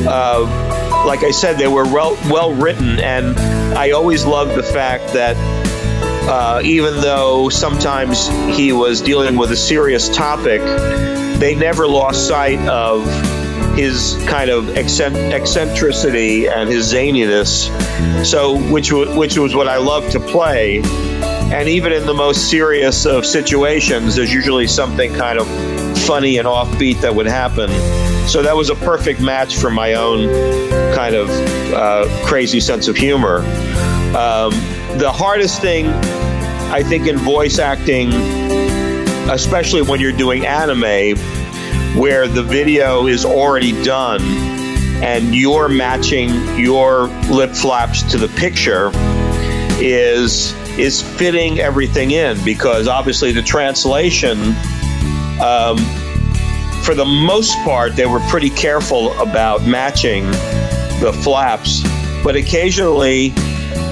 uh, 0.07 1.05
like 1.07 1.23
I 1.23 1.31
said, 1.31 1.57
they 1.57 1.69
were 1.69 1.85
well 1.85 2.15
well 2.31 2.53
written, 2.53 3.01
and 3.01 3.39
I 3.79 3.93
always 3.93 4.27
loved 4.27 4.55
the 4.55 4.63
fact 4.63 5.13
that 5.15 5.37
uh, 6.29 6.61
even 6.63 7.01
though 7.01 7.49
sometimes 7.49 8.29
he 8.57 8.73
was 8.73 9.01
dealing 9.01 9.37
with 9.37 9.51
a 9.53 9.57
serious 9.57 10.09
topic, 10.09 10.61
they 11.41 11.55
never 11.55 11.87
lost 11.89 12.29
sight 12.29 12.59
of 12.69 13.07
his 13.75 14.23
kind 14.29 14.51
of 14.51 14.77
eccentricity 14.77 16.47
and 16.47 16.69
his 16.69 16.93
zaniness. 16.93 17.71
So, 18.25 18.59
which 18.71 18.93
which 18.93 19.39
was 19.39 19.55
what 19.55 19.67
I 19.69 19.79
loved 19.79 20.13
to 20.13 20.21
play. 20.21 20.83
And 21.51 21.69
even 21.69 21.93
in 21.93 22.07
the 22.07 22.15
most 22.15 22.49
serious 22.49 23.07
of 23.07 23.27
situations, 23.27 24.15
there's 24.15 24.33
usually 24.33 24.69
something 24.69 25.13
kind 25.15 25.39
of 25.39 25.49
funny 26.07 26.39
and 26.39 26.47
offbeat 26.47 27.01
that 27.01 27.15
would 27.15 27.27
happen. 27.27 27.69
So 28.29 28.43
that 28.43 28.55
was 28.55 28.71
a 28.71 28.77
perfect 28.77 29.21
match 29.21 29.57
for 29.57 29.71
my 29.71 29.95
own 29.95 30.29
kind 30.95 31.17
of 31.17 31.29
uh, 31.75 32.07
crazy 32.25 32.61
sense 32.61 32.87
of 32.87 32.97
humor. 32.97 33.39
Um, 34.17 34.53
the 34.99 35.11
hardest 35.13 35.61
thing, 35.61 35.89
I 36.71 36.85
think, 36.85 37.09
in 37.09 37.17
voice 37.17 37.59
acting, 37.59 38.13
especially 39.29 39.83
when 39.83 39.99
you're 39.99 40.13
doing 40.13 40.47
anime, 40.47 41.17
where 41.99 42.29
the 42.29 42.45
video 42.45 43.09
is 43.09 43.25
already 43.25 43.73
done 43.83 44.21
and 45.03 45.35
you're 45.35 45.69
matching 45.69 46.29
your 46.57 47.09
lip 47.29 47.51
flaps 47.51 48.03
to 48.13 48.19
the 48.19 48.29
picture, 48.29 48.93
is 49.83 50.55
is 50.81 51.03
fitting 51.03 51.61
everything 51.61 52.11
in 52.13 52.43
because 52.45 52.89
obviously 52.89 53.33
the 53.33 53.43
translation, 53.43 54.39
um, 55.41 55.77
for 56.83 56.95
the 56.95 57.05
most 57.05 57.55
part, 57.59 57.95
they 57.97 58.07
were 58.07 58.21
pretty 58.21 58.51
careful 58.51 59.13
about 59.21 59.67
matching 59.67 60.25
the 61.01 61.13
flaps, 61.23 61.83
but 62.25 62.35
occasionally 62.35 63.33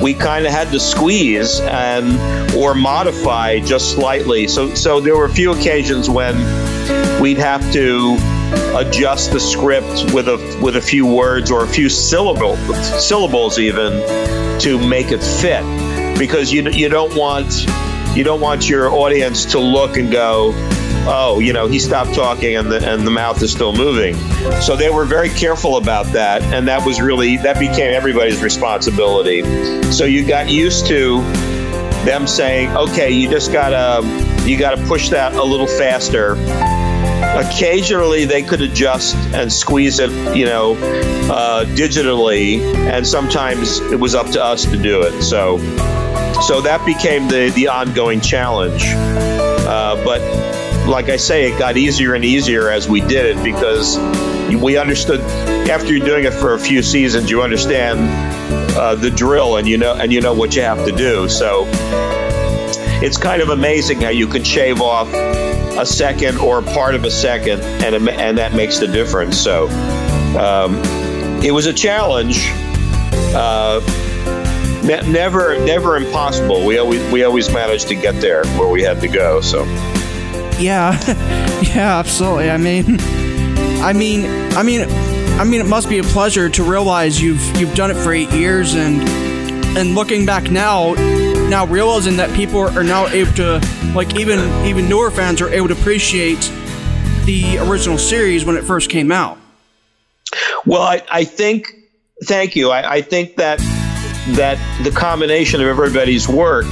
we 0.03 0.15
kind 0.15 0.47
of 0.47 0.53
had 0.53 0.71
to 0.71 0.81
squeeze 0.81 1.61
and 1.61 2.55
or 2.55 2.75
modify 2.75 3.61
just 3.61 3.93
slightly. 3.93 4.49
So 4.49 4.75
so 4.75 5.01
there 5.01 5.17
were 5.17 5.27
a 5.27 5.33
few 5.33 5.53
occasions 5.53 6.09
when 6.09 6.37
we'd 7.21 7.39
have 7.39 7.71
to 7.73 8.17
adjust 8.77 9.33
the 9.33 9.41
script 9.41 10.13
with 10.15 10.29
a 10.29 10.59
with 10.63 10.77
a 10.77 10.81
few 10.81 11.07
words 11.07 11.51
or 11.51 11.65
a 11.65 11.69
few 11.69 11.89
syllable 11.89 12.57
syllables 13.01 13.59
even 13.59 13.93
to 14.61 14.79
make 14.89 15.13
it 15.13 15.23
fit 15.23 15.65
because 16.19 16.53
you 16.53 16.69
you 16.71 16.89
don't 16.89 17.15
want 17.17 17.67
you 18.17 18.25
don't 18.25 18.41
want 18.41 18.69
your 18.69 18.91
audience 18.91 19.45
to 19.45 19.61
look 19.61 19.97
and 19.97 20.11
go, 20.11 20.53
oh, 21.07 21.39
you 21.41 21.53
know, 21.53 21.69
he 21.69 21.79
stopped 21.79 22.15
talking 22.15 22.57
and 22.57 22.71
the 22.71 22.85
and 22.87 23.07
the 23.07 23.11
mouth 23.11 23.43
is 23.43 23.53
still 23.53 23.73
moving. 23.73 24.15
So 24.61 24.77
they 24.77 24.91
were 24.91 25.05
very 25.05 25.29
careful 25.29 25.77
about 25.77 26.07
that, 26.07 26.43
and 26.43 26.67
that 26.69 26.85
was 26.85 27.01
really 27.01 27.37
that 27.39 27.59
became 27.59 27.95
everybody's 27.95 28.43
responsibility. 28.43 29.43
So 29.93 30.05
you 30.05 30.27
got 30.27 30.51
used 30.51 30.87
to 30.89 31.21
them 32.05 32.27
saying, 32.27 32.77
okay, 32.77 33.11
you 33.11 33.31
just 33.31 33.53
gotta 33.53 34.05
you 34.45 34.59
gotta 34.59 34.83
push 34.87 35.11
that 35.11 35.35
a 35.35 35.43
little 35.43 35.67
faster. 35.67 36.35
Occasionally, 37.37 38.25
they 38.25 38.43
could 38.43 38.61
adjust 38.61 39.15
and 39.35 39.53
squeeze 39.53 39.99
it, 40.01 40.11
you 40.37 40.45
know, 40.45 40.75
uh, 41.31 41.65
digitally, 41.77 42.61
and 42.75 43.07
sometimes 43.07 43.81
it 43.81 43.99
was 43.99 44.15
up 44.15 44.27
to 44.31 44.43
us 44.43 44.65
to 44.65 44.77
do 44.77 45.03
it. 45.03 45.23
So 45.23 45.59
so 46.43 46.61
that 46.61 46.85
became 46.87 47.29
the, 47.29 47.51
the 47.51 47.69
ongoing 47.69 48.21
challenge. 48.21 48.85
Uh, 48.87 50.03
but 50.05 50.21
like 50.89 51.09
I 51.09 51.17
say, 51.17 51.51
it 51.51 51.59
got 51.59 51.77
easier 51.77 52.15
and 52.15 52.25
easier 52.25 52.71
as 52.71 52.89
we 52.89 53.01
did 53.01 53.37
it 53.37 53.45
because 53.45 53.99
we 54.63 54.79
understood 54.79 55.21
after 55.69 55.93
you're 55.93 56.07
doing 56.07 56.25
it 56.25 56.33
for 56.33 56.55
a 56.55 56.59
few 56.59 56.83
seasons, 56.83 57.31
you 57.31 57.43
understand 57.43 57.99
uh, 58.77 58.95
the 58.95 59.11
drill 59.11 59.57
and 59.57 59.69
you 59.69 59.77
know 59.77 59.95
and 59.95 60.13
you 60.13 60.21
know 60.21 60.33
what 60.33 60.55
you 60.55 60.63
have 60.63 60.87
to 60.87 60.93
do. 60.93 61.29
So 61.29 61.65
it's 63.03 63.19
kind 63.19 63.43
of 63.43 63.51
amazing 63.51 64.01
how 64.01 64.11
you 64.11 64.27
can 64.27 64.45
shave 64.45 64.81
off 64.81 65.09
a 65.79 65.87
second 65.87 66.39
or 66.39 66.59
a 66.59 66.63
part 66.63 66.95
of 66.95 67.05
a 67.05 67.11
second, 67.11 67.63
and 67.63 68.09
and 68.09 68.39
that 68.39 68.55
makes 68.55 68.79
the 68.79 68.87
difference. 68.87 69.39
So 69.39 69.69
um, 70.39 70.77
it 71.43 71.53
was 71.53 71.67
a 71.67 71.73
challenge. 71.73 72.51
Uh, 73.35 73.81
ne- 74.85 75.11
never 75.11 75.59
never 75.65 75.97
impossible. 75.97 76.67
We 76.67 76.79
always 76.79 77.13
we 77.13 77.25
always 77.25 77.53
managed 77.53 77.89
to 77.89 77.95
get 77.95 78.21
there 78.21 78.45
where 78.59 78.69
we 78.69 78.83
had 78.83 79.01
to 79.01 79.09
go. 79.09 79.41
So 79.41 79.65
yeah, 80.59 80.99
yeah, 81.63 81.99
absolutely. 81.99 82.51
I 82.51 82.57
mean, 82.57 82.99
I 83.81 83.93
mean, 83.93 84.27
I 84.55 84.63
mean, 84.63 84.89
I 85.39 85.45
mean, 85.45 85.61
it 85.61 85.67
must 85.69 85.89
be 85.89 85.99
a 85.99 86.05
pleasure 86.05 86.49
to 86.49 86.63
realize 86.65 87.23
you've 87.23 87.45
you've 87.57 87.75
done 87.75 87.91
it 87.91 87.97
for 87.97 88.13
eight 88.13 88.31
years 88.33 88.75
and 88.75 89.09
and 89.79 89.95
looking 89.95 90.27
back 90.27 90.51
now, 90.51 90.95
now 91.49 91.67
realizing 91.67 92.17
that 92.17 92.35
people 92.35 92.61
are 92.61 92.85
now 92.85 93.07
able 93.09 93.33
to, 93.33 93.61
like 93.95 94.15
even 94.17 94.39
even 94.65 94.89
newer 94.89 95.11
fans 95.11 95.41
are 95.41 95.49
able 95.49 95.69
to 95.69 95.75
appreciate 95.75 96.41
the 97.25 97.59
original 97.61 97.99
series 97.99 98.45
when 98.45 98.57
it 98.57 98.65
first 98.65 98.91
came 98.91 99.11
out. 99.11 99.39
Well, 100.67 100.83
I, 100.83 101.03
I 101.11 101.25
think, 101.25 101.73
thank 102.25 102.57
you. 102.57 102.71
I, 102.71 102.95
I 102.97 103.03
think 103.03 103.37
that 103.37 103.59
that 104.37 104.59
the 104.85 104.91
combination 104.91 105.61
of 105.61 105.67
everybody's 105.67 106.29
work 106.29 106.67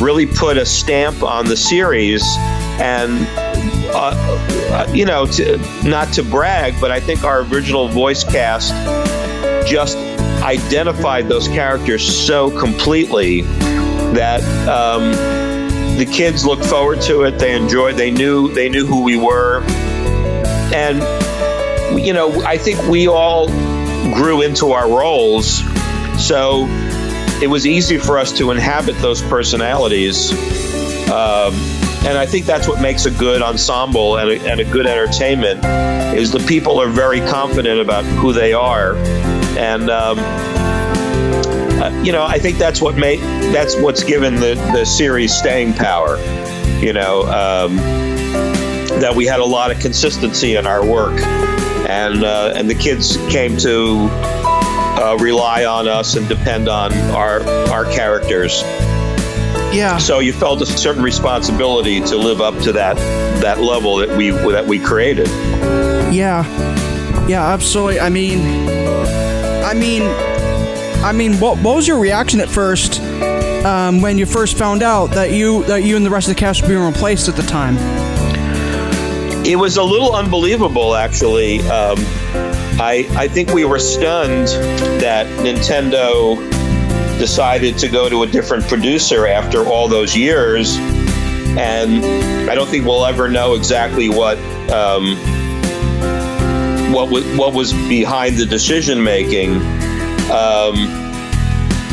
really 0.00 0.26
put 0.26 0.58
a 0.58 0.66
stamp 0.66 1.22
on 1.22 1.46
the 1.46 1.56
series 1.56 2.22
and 2.78 3.26
uh, 3.94 4.12
uh, 4.70 4.90
you 4.92 5.06
know 5.06 5.24
to, 5.24 5.56
not 5.84 6.12
to 6.12 6.22
brag 6.22 6.74
but 6.80 6.90
i 6.90 6.98
think 6.98 7.22
our 7.22 7.42
original 7.42 7.88
voice 7.88 8.24
cast 8.24 8.70
just 9.66 9.96
identified 10.42 11.28
those 11.28 11.48
characters 11.48 12.04
so 12.04 12.50
completely 12.58 13.42
that 14.14 14.42
um, 14.68 15.12
the 15.98 16.06
kids 16.06 16.44
looked 16.44 16.64
forward 16.64 17.00
to 17.02 17.22
it. 17.22 17.38
They 17.38 17.54
enjoyed 17.54 17.96
they 17.96 18.10
knew 18.10 18.52
they 18.52 18.68
knew 18.68 18.86
who 18.86 19.02
we 19.02 19.16
were. 19.16 19.62
And 20.72 21.02
you 21.98 22.12
know 22.12 22.42
i 22.44 22.58
think 22.58 22.82
we 22.88 23.06
all 23.06 23.46
grew 24.14 24.42
into 24.42 24.72
our 24.72 24.88
roles 24.88 25.62
so 26.18 26.66
it 27.42 27.48
was 27.48 27.66
easy 27.66 27.98
for 27.98 28.18
us 28.18 28.32
to 28.32 28.50
inhabit 28.50 28.96
those 28.98 29.20
personalities. 29.22 30.32
Um, 31.10 31.54
and 32.06 32.16
I 32.16 32.26
think 32.26 32.46
that's 32.46 32.68
what 32.68 32.80
makes 32.80 33.06
a 33.06 33.10
good 33.10 33.42
ensemble 33.42 34.16
and 34.16 34.30
a, 34.30 34.50
and 34.50 34.60
a, 34.60 34.64
good 34.64 34.86
entertainment 34.86 35.64
is 36.16 36.30
the 36.32 36.38
people 36.38 36.80
are 36.80 36.88
very 36.88 37.20
confident 37.20 37.80
about 37.80 38.04
who 38.04 38.32
they 38.32 38.52
are, 38.52 38.94
and 39.58 39.90
um, 39.90 40.18
you 42.04 42.12
know 42.12 42.24
I 42.24 42.38
think 42.38 42.58
that's 42.58 42.82
what 42.82 42.96
made 42.96 43.20
that's 43.52 43.76
what's 43.76 44.04
given 44.04 44.34
the 44.34 44.54
the 44.72 44.84
series 44.84 45.34
staying 45.34 45.72
power. 45.72 46.18
You 46.80 46.92
know 46.92 47.22
um, 47.22 47.76
that 49.00 49.14
we 49.16 49.24
had 49.24 49.40
a 49.40 49.44
lot 49.44 49.70
of 49.70 49.80
consistency 49.80 50.56
in 50.56 50.66
our 50.66 50.84
work, 50.84 51.18
and 51.88 52.22
uh, 52.22 52.52
and 52.54 52.68
the 52.68 52.74
kids 52.74 53.16
came 53.30 53.56
to 53.58 54.08
uh, 54.10 55.16
rely 55.18 55.64
on 55.64 55.88
us 55.88 56.16
and 56.16 56.28
depend 56.28 56.68
on 56.68 56.92
our 57.12 57.42
our 57.70 57.84
characters. 57.86 58.62
Yeah. 59.74 59.98
So 59.98 60.20
you 60.20 60.32
felt 60.32 60.60
a 60.62 60.66
certain 60.66 61.02
responsibility 61.02 62.00
to 62.00 62.16
live 62.16 62.40
up 62.40 62.56
to 62.62 62.72
that 62.72 62.96
that 63.40 63.60
level 63.60 63.96
that 63.96 64.16
we 64.16 64.30
that 64.30 64.66
we 64.66 64.78
created. 64.78 65.26
Yeah. 66.12 66.44
Yeah, 67.26 67.46
absolutely. 67.46 67.98
I 67.98 68.10
mean 68.10 68.68
I 69.64 69.72
mean 69.72 70.02
I 71.04 71.12
mean 71.12 71.34
what 71.38 71.58
what 71.58 71.76
was 71.76 71.86
your 71.86 71.98
reaction 71.98 72.40
at 72.40 72.48
first 72.48 72.98
um, 73.64 74.00
when 74.00 74.16
you 74.16 74.24
first 74.24 74.56
found 74.56 74.82
out 74.82 75.10
that 75.10 75.32
you 75.32 75.62
that 75.64 75.84
you 75.84 75.96
and 75.96 76.04
the 76.04 76.10
rest 76.10 76.28
of 76.28 76.34
the 76.34 76.40
cast 76.40 76.62
were 76.62 76.68
being 76.68 76.80
replaced 76.80 77.28
at 77.28 77.36
the 77.36 77.42
time? 77.42 77.76
It 79.44 79.56
was 79.56 79.76
a 79.76 79.82
little 79.82 80.16
unbelievable 80.16 80.94
actually. 80.94 81.60
Um, 81.60 81.98
I, 82.80 83.06
I 83.10 83.28
think 83.28 83.50
we 83.50 83.66
were 83.66 83.78
stunned 83.78 84.48
that 85.00 85.26
Nintendo 85.44 86.36
decided 87.18 87.76
to 87.78 87.88
go 87.88 88.08
to 88.08 88.22
a 88.22 88.26
different 88.26 88.66
producer 88.66 89.26
after 89.26 89.64
all 89.66 89.86
those 89.86 90.16
years. 90.16 90.76
And 91.56 92.50
I 92.50 92.54
don't 92.54 92.66
think 92.66 92.86
we'll 92.86 93.04
ever 93.04 93.28
know 93.28 93.54
exactly 93.54 94.08
what 94.08 94.38
um, 94.72 95.14
what 96.92 97.10
w- 97.10 97.38
what 97.38 97.52
was 97.52 97.74
behind 97.74 98.38
the 98.38 98.46
decision 98.46 99.04
making. 99.04 99.60
Um, 100.30 100.76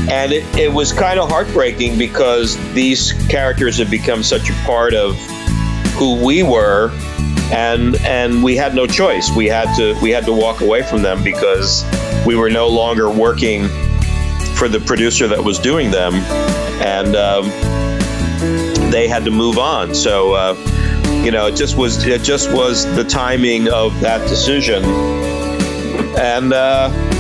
and 0.10 0.32
it, 0.32 0.44
it 0.58 0.72
was 0.72 0.92
kind 0.92 1.20
of 1.20 1.30
heartbreaking 1.30 1.98
because 1.98 2.58
these 2.74 3.14
characters 3.28 3.78
have 3.78 3.92
become 3.92 4.24
such 4.24 4.50
a 4.50 4.54
part 4.66 4.94
of 4.94 5.16
who 5.94 6.24
we 6.26 6.42
were 6.42 6.92
and 7.52 7.96
and 7.98 8.44
we 8.44 8.56
had 8.56 8.74
no 8.74 8.88
choice. 8.88 9.30
We 9.36 9.48
had 9.48 9.76
to 9.76 10.00
we 10.02 10.10
had 10.10 10.26
to 10.26 10.34
walk 10.34 10.62
away 10.62 10.84
from 10.84 11.02
them 11.02 11.24
because 11.24 11.84
we 12.26 12.36
were 12.36 12.50
no 12.50 12.68
longer 12.68 13.10
working 13.10 13.68
for 14.56 14.68
the 14.68 14.82
producer 14.86 15.28
that 15.28 15.44
was 15.44 15.60
doing 15.60 15.92
them, 15.92 16.14
and 16.82 17.16
um, 17.16 17.50
they 18.90 19.08
had 19.08 19.26
to 19.26 19.32
move 19.32 19.58
on. 19.58 19.94
So 19.94 20.34
uh, 20.34 21.22
you 21.24 21.32
know, 21.32 21.48
it 21.48 21.56
just 21.56 21.78
was 21.78 22.06
it 22.06 22.22
just 22.22 22.52
was 22.54 22.86
the 22.96 23.04
timing 23.04 23.68
of 23.68 24.00
that 24.00 24.28
decision, 24.28 24.84
and. 26.18 26.54
Uh, 26.54 27.11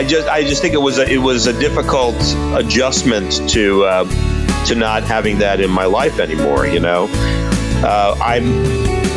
I 0.00 0.02
just, 0.02 0.28
I 0.28 0.42
just 0.42 0.62
think 0.62 0.72
it 0.72 0.80
was 0.80 0.96
a, 0.96 1.06
it 1.06 1.18
was 1.18 1.46
a 1.46 1.52
difficult 1.52 2.16
adjustment 2.54 3.46
to 3.50 3.84
uh, 3.84 4.64
to 4.64 4.74
not 4.74 5.02
having 5.02 5.40
that 5.40 5.60
in 5.60 5.70
my 5.70 5.84
life 5.84 6.18
anymore. 6.18 6.66
You 6.66 6.80
know, 6.80 7.06
uh, 7.84 8.16
I'm 8.18 8.46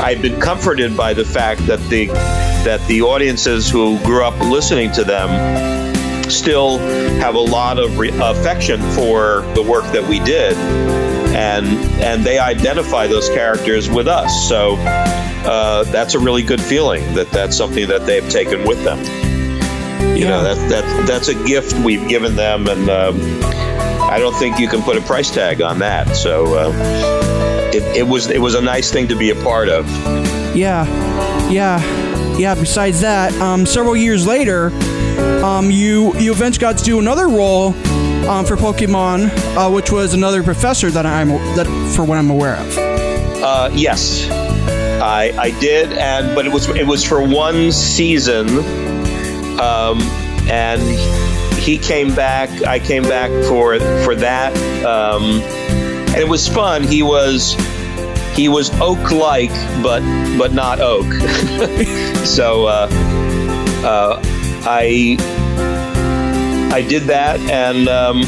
I've 0.01 0.21
been 0.21 0.41
comforted 0.41 0.97
by 0.97 1.13
the 1.13 1.23
fact 1.23 1.65
that 1.67 1.79
the 1.87 2.07
that 2.07 2.85
the 2.89 3.01
audiences 3.01 3.69
who 3.69 3.97
grew 3.99 4.25
up 4.25 4.37
listening 4.41 4.91
to 4.91 5.05
them 5.05 6.29
still 6.29 6.79
have 6.79 7.35
a 7.35 7.39
lot 7.39 7.79
of 7.79 7.97
re- 7.97 8.11
affection 8.21 8.81
for 8.91 9.43
the 9.55 9.63
work 9.63 9.85
that 9.93 10.05
we 10.05 10.19
did, 10.19 10.57
and 11.33 11.65
and 12.03 12.25
they 12.25 12.39
identify 12.39 13.07
those 13.07 13.29
characters 13.29 13.89
with 13.89 14.09
us. 14.09 14.49
So 14.49 14.75
uh, 14.79 15.83
that's 15.85 16.13
a 16.13 16.19
really 16.19 16.43
good 16.43 16.61
feeling 16.61 17.13
that 17.13 17.31
that's 17.31 17.55
something 17.55 17.87
that 17.87 18.05
they've 18.05 18.29
taken 18.29 18.65
with 18.65 18.83
them. 18.83 19.32
You 20.11 20.25
yeah. 20.25 20.29
know 20.29 20.43
that 20.43 20.69
that 20.69 21.07
that's 21.07 21.27
a 21.27 21.35
gift 21.45 21.73
we've 21.83 22.07
given 22.07 22.35
them, 22.35 22.67
and 22.67 22.89
um, 22.89 23.19
I 24.09 24.19
don't 24.19 24.35
think 24.35 24.59
you 24.59 24.67
can 24.67 24.81
put 24.81 24.97
a 24.97 25.01
price 25.01 25.31
tag 25.31 25.61
on 25.61 25.79
that. 25.79 26.15
So. 26.15 26.55
Uh, 26.55 27.19
it, 27.73 27.97
it 27.97 28.07
was 28.07 28.29
it 28.29 28.39
was 28.39 28.55
a 28.55 28.61
nice 28.61 28.91
thing 28.91 29.07
to 29.07 29.15
be 29.15 29.31
a 29.31 29.35
part 29.35 29.67
of. 29.67 29.89
Yeah, 30.55 30.85
yeah, 31.49 32.37
yeah. 32.37 32.55
Besides 32.55 33.01
that, 33.01 33.33
um, 33.41 33.65
several 33.65 33.95
years 33.95 34.27
later, 34.27 34.67
um, 35.43 35.71
you 35.71 36.13
you 36.19 36.31
eventually 36.31 36.61
got 36.61 36.77
to 36.77 36.83
do 36.83 36.99
another 36.99 37.27
role 37.27 37.69
um, 38.27 38.45
for 38.45 38.55
Pokemon, 38.55 39.29
uh, 39.55 39.71
which 39.71 39.91
was 39.91 40.13
another 40.13 40.43
professor 40.43 40.91
that 40.91 41.05
I'm 41.05 41.29
that 41.55 41.65
for 41.95 42.03
what 42.03 42.17
I'm 42.17 42.29
aware 42.29 42.57
of. 42.57 42.77
Uh, 42.77 43.69
yes, 43.73 44.29
I 44.29 45.33
I 45.37 45.59
did, 45.59 45.93
and 45.93 46.35
but 46.35 46.45
it 46.45 46.53
was 46.53 46.69
it 46.69 46.85
was 46.85 47.03
for 47.03 47.27
one 47.27 47.71
season, 47.71 48.47
um, 49.63 50.02
and 50.49 50.82
he 51.60 51.78
came 51.78 52.13
back. 52.13 52.49
I 52.63 52.80
came 52.80 53.04
back 53.04 53.32
for 53.45 53.80
for 54.04 54.15
that. 54.15 54.56
Um, 54.84 55.41
and 56.13 56.21
it 56.21 56.28
was 56.28 56.47
fun. 56.47 56.84
He 56.84 57.02
was 57.02 57.56
he 58.36 58.49
was 58.49 58.69
oak 58.82 59.12
like, 59.12 59.52
but 59.82 60.02
but 60.38 60.54
not 60.54 60.80
oak. 60.80 61.12
so 62.26 62.65
uh, 62.65 62.88
uh, 63.84 64.21
I 64.65 65.17
I 66.73 66.82
did 66.82 67.04
that, 67.04 67.39
and 67.49 67.88
um, 67.88 68.23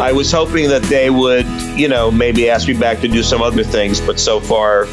I 0.00 0.12
was 0.12 0.32
hoping 0.32 0.68
that 0.70 0.82
they 0.84 1.10
would, 1.10 1.46
you 1.76 1.88
know, 1.88 2.10
maybe 2.10 2.48
ask 2.48 2.66
me 2.66 2.74
back 2.74 3.00
to 3.00 3.08
do 3.08 3.22
some 3.22 3.42
other 3.42 3.64
things. 3.64 4.00
But 4.00 4.18
so 4.18 4.40
far, 4.40 4.86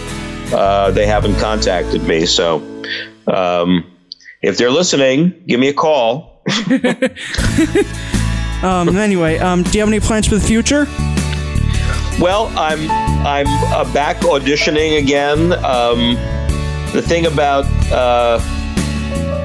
uh, 0.54 0.92
they 0.92 1.08
haven't 1.08 1.38
contacted 1.38 2.04
me. 2.04 2.26
So 2.26 2.58
um, 3.28 3.86
if 4.42 4.58
they're 4.58 4.72
listening, 4.72 5.44
give 5.48 5.60
me 5.60 5.68
a 5.70 5.74
call. 5.74 6.42
um, 8.64 8.96
anyway, 8.96 9.38
um, 9.38 9.64
do 9.64 9.72
you 9.78 9.80
have 9.82 9.90
any 9.90 10.00
plans 10.00 10.28
for 10.28 10.36
the 10.36 10.42
future? 10.46 10.86
Well, 12.20 12.48
I'm 12.58 12.90
I'm 13.26 13.48
uh, 13.48 13.92
back 13.94 14.18
auditioning 14.18 15.02
again. 15.02 15.54
Um, 15.54 16.16
the 16.94 17.02
thing 17.02 17.26
about 17.26 17.66
uh, 17.92 18.40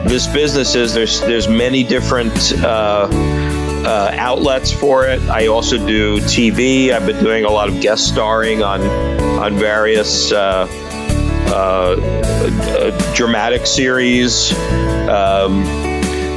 this 0.08 0.26
business 0.28 0.74
is 0.74 0.94
there's 0.94 1.20
there's 1.20 1.48
many 1.48 1.84
different 1.84 2.52
uh, 2.62 3.08
uh, 3.84 4.10
outlets 4.14 4.72
for 4.72 5.06
it. 5.06 5.20
I 5.22 5.48
also 5.48 5.76
do 5.76 6.18
TV. 6.20 6.90
I've 6.90 7.06
been 7.06 7.22
doing 7.22 7.44
a 7.44 7.50
lot 7.50 7.68
of 7.68 7.80
guest 7.80 8.08
starring 8.08 8.62
on 8.62 8.80
on 9.40 9.54
various 9.56 10.32
uh, 11.54 11.96
uh, 11.96 13.14
dramatic 13.14 13.66
series. 13.66 14.52
Um, 15.08 15.62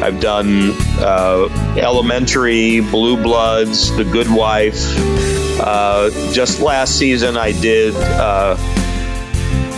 I've 0.03 0.21
done 0.21 0.71
Elementary, 1.77 2.82
Blue 2.82 3.21
Bloods, 3.21 3.95
The 3.97 4.03
Good 4.03 4.30
Wife. 4.30 4.77
Uh, 5.60 6.12
just 6.32 6.62
last 6.62 6.97
season, 6.99 7.36
I 7.36 7.51
did 7.51 7.95
uh, 7.95 8.56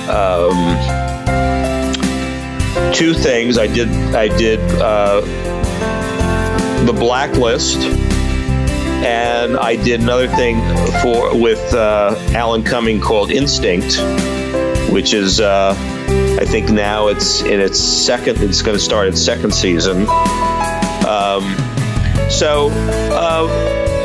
um, 0.09 0.75
two 2.93 3.13
things. 3.13 3.57
I 3.57 3.67
did 3.67 3.87
I 4.13 4.27
did 4.37 4.59
uh, 4.81 5.21
the 6.85 6.93
Blacklist, 6.93 7.77
and 9.05 9.57
I 9.57 9.77
did 9.77 10.01
another 10.01 10.27
thing 10.27 10.59
for 11.01 11.33
with 11.39 11.73
uh, 11.73 12.15
Alan 12.33 12.63
Cumming 12.63 12.99
called 12.99 13.31
Instinct, 13.31 13.99
which 14.91 15.13
is 15.13 15.39
uh, 15.39 15.73
I 16.39 16.45
think 16.45 16.69
now 16.69 17.07
it's 17.07 17.41
in 17.41 17.59
its 17.59 17.79
second. 17.79 18.41
It's 18.41 18.61
going 18.61 18.77
to 18.77 18.83
start 18.83 19.07
its 19.07 19.21
second 19.23 19.53
season. 19.53 20.07
Um, 21.07 21.55
So 22.29 22.69
uh, 23.11 23.47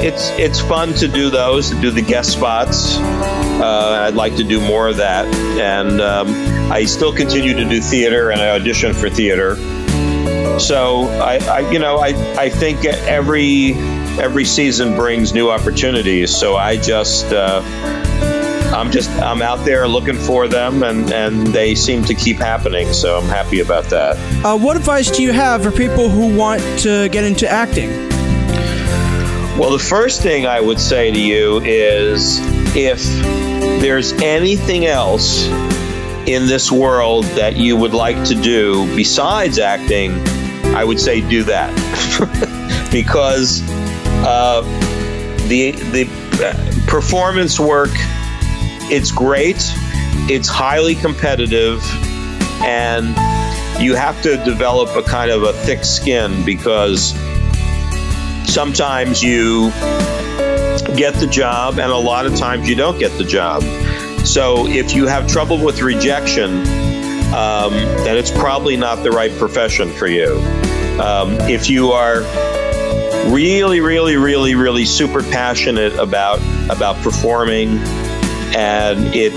it's 0.03 0.31
it's 0.39 0.59
fun 0.59 0.95
to 0.95 1.07
do 1.07 1.29
those, 1.29 1.69
to 1.71 1.81
do 1.81 1.91
the 1.91 2.01
guest 2.01 2.33
spots. 2.33 2.97
Uh, 2.97 4.07
I'd 4.09 4.15
like 4.15 4.37
to 4.37 4.45
do 4.45 4.61
more 4.61 4.89
of 4.89 4.97
that, 4.97 5.27
and 5.59 6.01
um, 6.01 6.29
I 6.73 6.85
still 6.85 7.13
continue 7.13 7.53
to 7.53 7.65
do 7.69 7.81
theater, 7.83 8.31
and 8.31 8.41
I 8.41 8.49
audition 8.57 8.95
for 8.95 9.11
theater. 9.11 9.57
So 10.59 11.03
I, 11.21 11.37
I 11.37 11.71
you 11.71 11.79
know, 11.79 11.99
I, 11.99 12.15
I 12.39 12.49
think 12.49 12.87
every 12.87 13.75
every 14.19 14.47
season 14.47 14.97
brings 14.97 15.35
new 15.35 15.51
opportunities. 15.51 16.35
So 16.35 16.57
I 16.57 16.79
just 16.79 17.27
uh, 17.31 17.61
I'm 18.75 18.91
just 18.91 19.09
I'm 19.23 19.41
out 19.41 19.65
there 19.65 19.87
looking 19.87 20.17
for 20.17 20.49
them, 20.49 20.83
and 20.83 21.13
and 21.13 21.47
they 21.47 21.77
seem 21.77 22.05
to 22.05 22.15
keep 22.15 22.39
happening. 22.39 22.93
So 22.93 23.17
I'm 23.17 23.29
happy 23.29 23.61
about 23.61 23.85
that. 23.85 24.17
Uh, 24.45 24.59
what 24.59 24.77
advice 24.77 25.11
do 25.11 25.23
you 25.23 25.33
have 25.33 25.63
for 25.63 25.71
people 25.71 26.09
who 26.09 26.37
want 26.37 26.61
to 26.81 27.09
get 27.11 27.23
into 27.23 27.49
acting? 27.49 27.91
Well, 29.57 29.71
the 29.71 29.79
first 29.79 30.23
thing 30.23 30.47
I 30.47 30.61
would 30.61 30.81
say 30.81 31.13
to 31.13 31.21
you 31.21 31.61
is 31.61 32.41
if 32.75 33.01
there's 33.81 34.13
anything 34.15 34.87
else 34.87 35.47
in 36.27 36.47
this 36.47 36.73
world 36.73 37.25
that 37.37 37.57
you 37.57 37.77
would 37.77 37.95
like 37.95 38.25
to 38.25 38.35
do 38.35 38.85
besides 38.97 39.61
acting, 39.61 40.13
I 40.75 40.83
would 40.83 40.99
say 40.99 41.21
do 41.21 41.45
that 41.45 41.71
because 42.91 43.63
uh, 44.27 44.63
the 45.47 45.71
the 45.93 46.09
uh, 46.43 46.91
performance 46.91 47.61
work 47.61 47.93
it's 48.91 49.11
great, 49.11 49.57
it's 50.29 50.49
highly 50.49 50.95
competitive, 50.95 51.83
and 52.63 53.09
you 53.83 53.95
have 53.95 54.21
to 54.23 54.37
develop 54.45 54.95
a 54.97 55.03
kind 55.03 55.31
of 55.31 55.43
a 55.43 55.53
thick 55.53 55.85
skin 55.85 56.45
because 56.45 57.13
sometimes 58.47 59.23
you 59.23 59.71
get 60.97 61.15
the 61.15 61.29
job 61.31 61.79
and 61.79 61.91
a 61.91 61.97
lot 61.97 62.27
of 62.27 62.37
times 62.37 62.69
you 62.69 62.75
don't 62.75 62.99
get 62.99 63.17
the 63.19 63.25
job. 63.25 63.63
So 64.25 64.67
if 64.67 64.95
you 64.95 65.07
have 65.07 65.27
trouble 65.27 65.63
with 65.63 65.83
rejection, 65.83 66.59
um, 67.35 67.73
then 68.05 68.17
it's 68.17 68.31
probably 68.31 68.77
not 68.77 69.03
the 69.03 69.11
right 69.11 69.33
profession 69.39 69.93
for 69.93 70.07
you. 70.07 70.37
Um, 71.01 71.33
if 71.49 71.69
you 71.69 71.91
are 71.91 72.21
really, 73.33 73.81
really, 73.81 74.17
really, 74.17 74.55
really 74.55 74.85
super 74.85 75.23
passionate 75.23 75.95
about 75.95 76.39
about 76.71 76.97
performing 77.03 77.79
and 78.55 79.15
it 79.15 79.33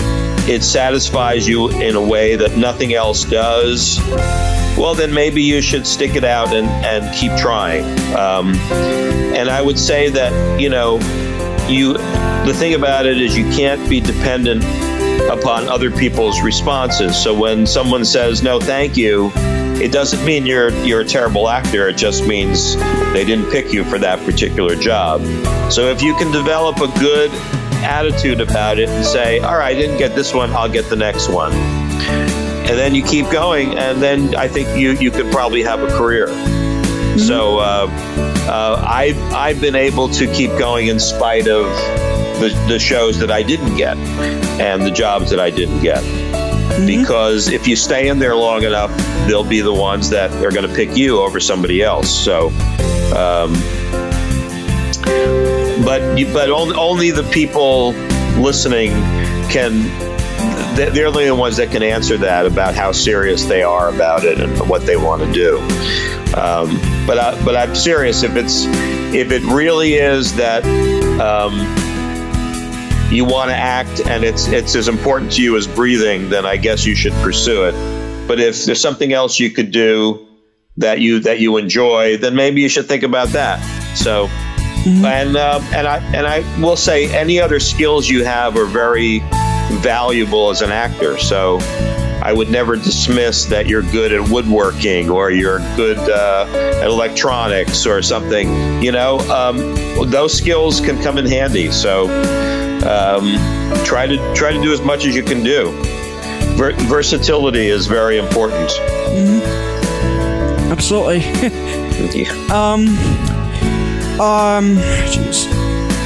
it 0.49 0.63
satisfies 0.63 1.47
you 1.47 1.69
in 1.69 1.95
a 1.95 2.01
way 2.01 2.35
that 2.37 2.55
nothing 2.57 2.93
else 2.93 3.25
does, 3.25 3.99
well, 4.77 4.95
then 4.95 5.13
maybe 5.13 5.41
you 5.41 5.61
should 5.61 5.85
stick 5.85 6.15
it 6.15 6.23
out 6.23 6.53
and, 6.53 6.67
and 6.85 7.13
keep 7.15 7.35
trying. 7.37 7.83
Um, 8.15 8.55
and 9.35 9.49
I 9.49 9.61
would 9.61 9.77
say 9.77 10.09
that, 10.09 10.59
you 10.59 10.69
know, 10.69 10.99
you 11.67 11.93
the 11.93 12.53
thing 12.55 12.75
about 12.75 13.05
it 13.05 13.19
is 13.19 13.35
you 13.35 13.43
can't 13.51 13.89
be 13.89 13.99
dependent 13.99 14.63
upon 15.29 15.67
other 15.67 15.91
people's 15.91 16.41
responses. 16.41 17.21
So 17.21 17.37
when 17.37 17.67
someone 17.67 18.05
says 18.05 18.41
no, 18.41 18.59
thank 18.59 18.95
you, 18.95 19.31
it 19.87 19.93
doesn't 19.93 20.25
mean 20.25 20.45
you're 20.45 20.69
you're 20.83 20.99
a 20.99 21.05
terrible 21.05 21.47
actor. 21.47 21.87
It 21.87 21.95
just 21.95 22.27
means 22.27 22.75
they 23.13 23.23
didn't 23.23 23.49
pick 23.49 23.71
you 23.71 23.85
for 23.85 23.97
that 23.99 24.19
particular 24.25 24.75
job. 24.75 25.21
So 25.71 25.87
if 25.87 26.01
you 26.01 26.13
can 26.17 26.29
develop 26.29 26.81
a 26.81 26.87
good 26.99 27.31
attitude 27.85 28.41
about 28.41 28.79
it 28.79 28.89
and 28.89 29.05
say, 29.05 29.39
all 29.39 29.55
right, 29.55 29.77
I 29.77 29.79
didn't 29.79 29.97
get 29.97 30.13
this 30.13 30.33
one, 30.33 30.51
I'll 30.51 30.67
get 30.67 30.89
the 30.89 30.97
next 30.97 31.29
one. 31.29 31.53
And 31.53 32.77
then 32.77 32.93
you 32.95 33.01
keep 33.01 33.29
going, 33.31 33.77
and 33.77 34.01
then 34.01 34.35
I 34.35 34.49
think 34.49 34.77
you, 34.77 34.91
you 34.91 35.09
could 35.09 35.31
probably 35.31 35.63
have 35.63 35.81
a 35.81 35.87
career. 35.87 36.27
Mm-hmm. 36.27 37.19
So 37.19 37.59
uh, 37.59 37.87
uh, 38.49 38.83
I've, 38.85 39.17
I've 39.31 39.61
been 39.61 39.75
able 39.75 40.09
to 40.09 40.27
keep 40.33 40.51
going 40.59 40.87
in 40.87 40.99
spite 40.99 41.47
of 41.47 41.63
the, 42.41 42.49
the 42.67 42.77
shows 42.77 43.19
that 43.19 43.31
I 43.31 43.41
didn't 43.41 43.77
get 43.77 43.95
and 44.59 44.81
the 44.83 44.91
jobs 44.91 45.29
that 45.29 45.39
I 45.39 45.49
didn't 45.49 45.81
get. 45.81 46.03
Mm-hmm. 46.77 47.01
Because 47.01 47.49
if 47.49 47.67
you 47.67 47.75
stay 47.75 48.07
in 48.07 48.19
there 48.19 48.35
long 48.35 48.63
enough, 48.63 48.95
they'll 49.27 49.43
be 49.43 49.61
the 49.61 49.73
ones 49.73 50.11
that 50.11 50.31
are 50.43 50.51
going 50.51 50.67
to 50.67 50.73
pick 50.75 50.95
you 50.95 51.19
over 51.19 51.39
somebody 51.39 51.81
else. 51.81 52.07
So, 52.07 52.49
um, 53.15 53.53
but 55.83 56.17
you, 56.17 56.31
but 56.31 56.51
only, 56.51 57.09
the 57.09 57.27
people 57.31 57.93
listening 58.39 58.91
can 59.49 59.85
they're 60.75 60.91
the 60.91 61.05
only 61.05 61.31
ones 61.31 61.57
that 61.57 61.71
can 61.71 61.81
answer 61.81 62.17
that 62.17 62.45
about 62.45 62.75
how 62.75 62.91
serious 62.91 63.45
they 63.45 63.63
are 63.63 63.89
about 63.89 64.23
it 64.23 64.39
and 64.39 64.69
what 64.69 64.85
they 64.85 64.95
want 64.95 65.23
to 65.23 65.31
do. 65.31 65.57
Um, 66.37 66.79
but 67.07 67.17
I, 67.17 67.43
but 67.43 67.55
I'm 67.55 67.73
serious. 67.73 68.21
If 68.21 68.35
it's 68.35 68.65
if 69.15 69.31
it 69.31 69.41
really 69.43 69.95
is 69.95 70.35
that 70.35 70.63
um, 71.19 71.65
you 73.11 73.25
want 73.25 73.49
to 73.49 73.55
act 73.55 74.01
and 74.01 74.23
it's 74.23 74.47
it's 74.47 74.75
as 74.75 74.87
important 74.87 75.31
to 75.33 75.41
you 75.41 75.55
as 75.57 75.67
breathing, 75.67 76.29
then 76.29 76.45
I 76.45 76.57
guess 76.57 76.85
you 76.85 76.95
should 76.95 77.13
pursue 77.13 77.65
it. 77.65 78.27
But 78.27 78.39
if 78.39 78.65
there's 78.65 78.81
something 78.81 79.13
else 79.13 79.39
you 79.39 79.49
could 79.49 79.71
do 79.71 80.27
that 80.77 80.99
you 80.99 81.19
that 81.21 81.39
you 81.39 81.57
enjoy, 81.57 82.17
then 82.17 82.35
maybe 82.35 82.61
you 82.61 82.69
should 82.69 82.85
think 82.85 83.03
about 83.03 83.29
that. 83.29 83.59
So 83.95 84.29
Mm-hmm. 84.87 85.05
And 85.05 85.35
uh, 85.35 85.59
and 85.73 85.85
I 85.85 85.97
and 86.13 86.25
I 86.25 86.61
will 86.61 86.77
say 86.77 87.13
any 87.13 87.41
other 87.41 87.59
skills 87.59 88.07
you 88.07 88.23
have 88.23 88.55
are 88.55 88.65
very 88.65 89.19
valuable 89.81 90.49
as 90.49 90.61
an 90.61 90.71
actor. 90.71 91.17
So 91.17 91.57
I 92.23 92.31
would 92.31 92.49
never 92.49 92.77
dismiss 92.77 93.45
that 93.45 93.67
you're 93.67 93.81
good 93.81 94.13
at 94.13 94.29
woodworking 94.29 95.09
or 95.09 95.29
you're 95.29 95.59
good 95.75 95.97
uh, 95.97 96.45
at 96.81 96.87
electronics 96.87 97.85
or 97.85 98.01
something. 98.01 98.81
You 98.81 98.93
know, 98.93 99.19
um, 99.29 100.09
those 100.09 100.33
skills 100.33 100.79
can 100.79 101.01
come 101.03 101.17
in 101.17 101.25
handy. 101.25 101.69
So 101.71 102.07
um, 102.87 103.35
try 103.83 104.07
to 104.07 104.17
try 104.33 104.51
to 104.51 104.61
do 104.61 104.71
as 104.71 104.81
much 104.81 105.05
as 105.05 105.15
you 105.15 105.23
can 105.23 105.43
do. 105.43 105.71
Ver- 106.55 106.73
versatility 106.73 107.67
is 107.67 107.85
very 107.85 108.17
important. 108.17 108.69
Mm-hmm. 108.69 110.71
Absolutely. 110.71 111.23
um, 112.49 112.87
um, 114.19 114.77
jeez. 115.07 115.47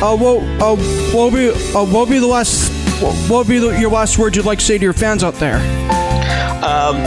Uh, 0.02 0.18
what, 0.18 0.42
uh, 0.62 0.76
what 0.76 1.14
will 1.14 1.32
be, 1.32 1.50
uh, 1.50 1.86
what 1.86 1.94
will 1.94 2.06
be 2.08 2.20
the 2.20 2.28
last, 2.28 2.72
what 3.02 3.30
will 3.30 3.44
be 3.44 3.60
the, 3.60 3.80
your 3.80 3.92
last 3.92 4.18
words 4.18 4.36
you'd 4.36 4.46
like 4.46 4.60
to 4.60 4.66
say 4.66 4.78
to 4.78 4.84
your 4.84 4.94
fans 4.94 5.24
out 5.24 5.36
there? 5.36 5.58
Um, 6.64 6.98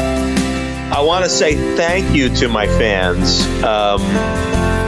I 0.93 1.01
want 1.01 1.25
to 1.25 1.31
say 1.31 1.55
thank 1.77 2.15
you 2.15 2.29
to 2.37 2.49
my 2.49 2.67
fans. 2.67 3.45
Um, 3.65 4.01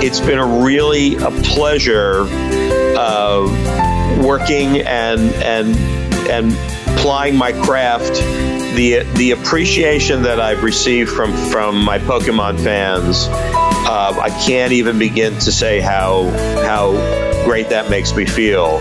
it's 0.00 0.20
been 0.20 0.38
a 0.38 0.64
really 0.64 1.16
a 1.16 1.30
pleasure 1.30 2.26
uh, 2.96 3.46
working 4.24 4.80
and 4.80 5.20
and 5.36 5.76
and 6.28 6.52
plying 6.98 7.36
my 7.36 7.52
craft. 7.52 8.14
The 8.76 9.06
the 9.14 9.30
appreciation 9.30 10.22
that 10.22 10.40
I've 10.40 10.62
received 10.62 11.10
from 11.10 11.32
from 11.50 11.82
my 11.82 11.98
Pokemon 11.98 12.62
fans 12.62 13.28
uh, 13.88 14.18
I 14.20 14.30
can't 14.30 14.72
even 14.72 14.98
begin 14.98 15.34
to 15.34 15.52
say 15.52 15.80
how 15.80 16.24
how 16.64 16.92
great 17.44 17.68
that 17.68 17.88
makes 17.88 18.14
me 18.14 18.26
feel. 18.26 18.80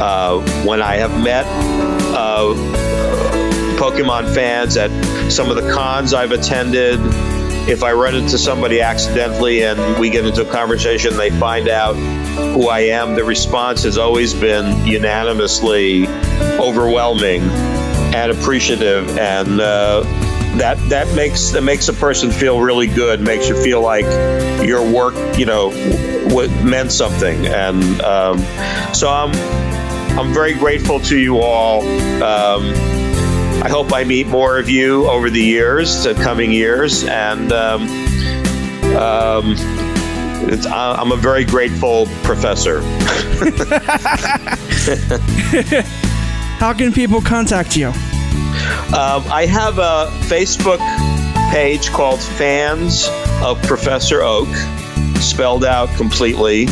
Uh, 0.00 0.40
when 0.64 0.80
I 0.80 0.94
have 0.96 1.10
met 1.22 1.44
uh, 2.14 2.54
Pokemon 3.76 4.32
fans 4.32 4.76
at 4.76 4.90
some 5.30 5.50
of 5.50 5.56
the 5.56 5.72
cons 5.72 6.14
I've 6.14 6.30
attended, 6.30 7.00
if 7.68 7.82
I 7.82 7.92
run 7.94 8.14
into 8.14 8.38
somebody 8.38 8.80
accidentally 8.80 9.64
and 9.64 9.98
we 9.98 10.08
get 10.08 10.24
into 10.24 10.48
a 10.48 10.52
conversation, 10.52 11.16
they 11.16 11.30
find 11.30 11.68
out 11.68 11.96
who 12.34 12.68
I 12.68 12.80
am, 12.80 13.14
the 13.14 13.24
response 13.24 13.82
has 13.84 13.98
always 13.98 14.34
been 14.34 14.86
unanimously 14.86 16.06
overwhelming 16.58 17.42
and 17.42 18.30
appreciative. 18.30 19.18
And 19.18 19.60
uh, 19.60 20.02
that 20.58 20.78
that 20.88 21.14
makes 21.14 21.50
that 21.50 21.62
makes 21.62 21.88
a 21.88 21.92
person 21.92 22.30
feel 22.30 22.60
really 22.60 22.86
good. 22.86 23.20
Makes 23.20 23.48
you 23.48 23.60
feel 23.62 23.80
like 23.80 24.04
your 24.66 24.82
work, 24.88 25.14
you 25.38 25.46
know, 25.46 25.70
what 26.28 26.50
meant 26.62 26.92
something. 26.92 27.46
And 27.46 28.00
um, 28.02 28.38
so 28.94 29.08
I'm 29.08 29.34
I'm 30.18 30.32
very 30.32 30.54
grateful 30.54 31.00
to 31.00 31.18
you 31.18 31.40
all. 31.40 31.82
Um, 32.22 32.72
I 33.62 33.68
hope 33.68 33.92
I 33.92 34.04
meet 34.04 34.26
more 34.26 34.58
of 34.58 34.68
you 34.68 35.08
over 35.08 35.30
the 35.30 35.42
years, 35.42 36.04
the 36.04 36.14
coming 36.14 36.52
years, 36.52 37.04
and 37.04 37.50
um, 37.52 37.88
um 40.66 41.00
I'm 41.00 41.12
a 41.12 41.16
very 41.16 41.44
grateful 41.44 42.06
professor. 42.22 42.80
How 46.58 46.72
can 46.72 46.92
people 46.92 47.20
contact 47.20 47.76
you? 47.76 47.88
Um, 47.88 49.24
I 49.30 49.46
have 49.46 49.78
a 49.78 50.08
Facebook 50.28 50.78
page 51.50 51.90
called 51.90 52.20
Fans 52.20 53.08
of 53.42 53.60
Professor 53.62 54.22
Oak, 54.22 54.48
spelled 55.16 55.64
out 55.64 55.88
completely. 55.96 56.66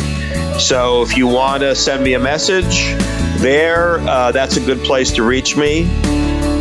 So 0.59 1.01
if 1.01 1.17
you 1.17 1.27
want 1.27 1.61
to 1.61 1.75
send 1.75 2.03
me 2.03 2.13
a 2.13 2.19
message 2.19 2.93
there, 3.39 3.99
uh, 3.99 4.31
that's 4.31 4.57
a 4.57 4.61
good 4.61 4.79
place 4.83 5.11
to 5.13 5.23
reach 5.23 5.57
me. 5.57 5.83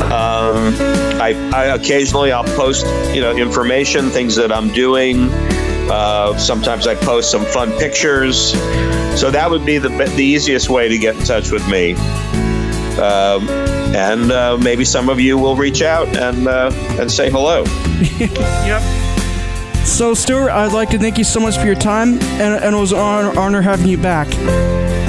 Um, 0.02 0.74
I, 1.20 1.50
I, 1.54 1.64
occasionally 1.74 2.32
I'll 2.32 2.44
post 2.56 2.84
you 3.14 3.20
know 3.20 3.36
information, 3.36 4.10
things 4.10 4.34
that 4.36 4.50
I'm 4.50 4.72
doing. 4.72 5.28
Uh, 5.92 6.34
sometimes 6.38 6.86
I 6.86 6.94
post 6.94 7.30
some 7.30 7.44
fun 7.44 7.70
pictures. 7.72 8.52
So 9.20 9.30
that 9.30 9.50
would 9.50 9.66
be 9.66 9.76
the, 9.76 9.90
the 9.90 10.24
easiest 10.24 10.70
way 10.70 10.88
to 10.88 10.96
get 10.96 11.16
in 11.16 11.22
touch 11.22 11.50
with 11.50 11.68
me. 11.68 11.92
Um, 12.96 13.46
and 13.94 14.32
uh, 14.32 14.56
maybe 14.56 14.86
some 14.86 15.10
of 15.10 15.20
you 15.20 15.36
will 15.36 15.54
reach 15.54 15.82
out 15.82 16.08
and 16.16 16.48
uh, 16.48 16.70
and 16.98 17.12
say 17.12 17.30
hello. 17.30 17.64
yep. 18.64 18.80
So, 19.86 20.14
Stuart, 20.14 20.50
I'd 20.50 20.72
like 20.72 20.88
to 20.90 20.98
thank 20.98 21.18
you 21.18 21.24
so 21.24 21.40
much 21.40 21.58
for 21.58 21.66
your 21.66 21.74
time, 21.74 22.14
and, 22.40 22.64
and 22.64 22.74
it 22.74 22.78
was 22.78 22.92
an 22.92 22.98
honor, 22.98 23.38
honor 23.38 23.60
having 23.60 23.88
you 23.88 23.98
back. 23.98 24.28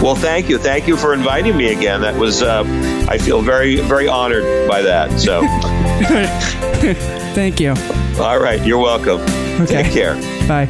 Well, 0.02 0.16
thank 0.16 0.50
you, 0.50 0.58
thank 0.58 0.86
you 0.86 0.98
for 0.98 1.14
inviting 1.14 1.56
me 1.56 1.72
again. 1.72 2.02
That 2.02 2.16
was 2.16 2.44
uh, 2.44 2.64
I 3.08 3.18
feel 3.20 3.42
very 3.42 3.78
very 3.78 4.10
honored 4.10 4.68
by 4.68 4.82
that. 4.82 5.18
So, 5.18 5.44
thank 7.34 7.62
you. 7.62 7.74
All 8.20 8.40
right, 8.40 8.62
you're 8.66 8.80
welcome. 8.80 9.43
Okay. 9.64 9.84
Take 9.84 9.94
care. 9.94 10.16
Bye. 10.48 10.68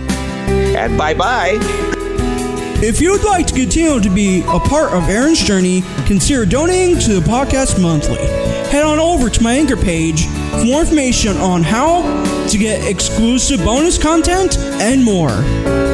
And 0.75 0.97
bye 0.97 1.13
bye. 1.13 1.57
If 2.85 2.99
you 2.99 3.11
would 3.11 3.23
like 3.23 3.47
to 3.47 3.53
continue 3.53 4.01
to 4.01 4.09
be 4.09 4.41
a 4.41 4.59
part 4.59 4.91
of 4.91 5.07
Aaron's 5.07 5.41
journey, 5.41 5.83
consider 6.05 6.45
donating 6.45 6.99
to 6.99 7.19
the 7.19 7.21
podcast 7.21 7.81
monthly. 7.81 8.17
Head 8.17 8.83
on 8.83 8.99
over 8.99 9.29
to 9.29 9.43
my 9.43 9.53
anchor 9.53 9.77
page 9.77 10.25
for 10.25 10.65
more 10.65 10.81
information 10.81 11.37
on 11.37 11.63
how 11.63 12.01
to 12.47 12.57
get 12.57 12.85
exclusive 12.85 13.59
bonus 13.63 13.97
content 13.97 14.57
and 14.57 15.03
more. 15.03 15.92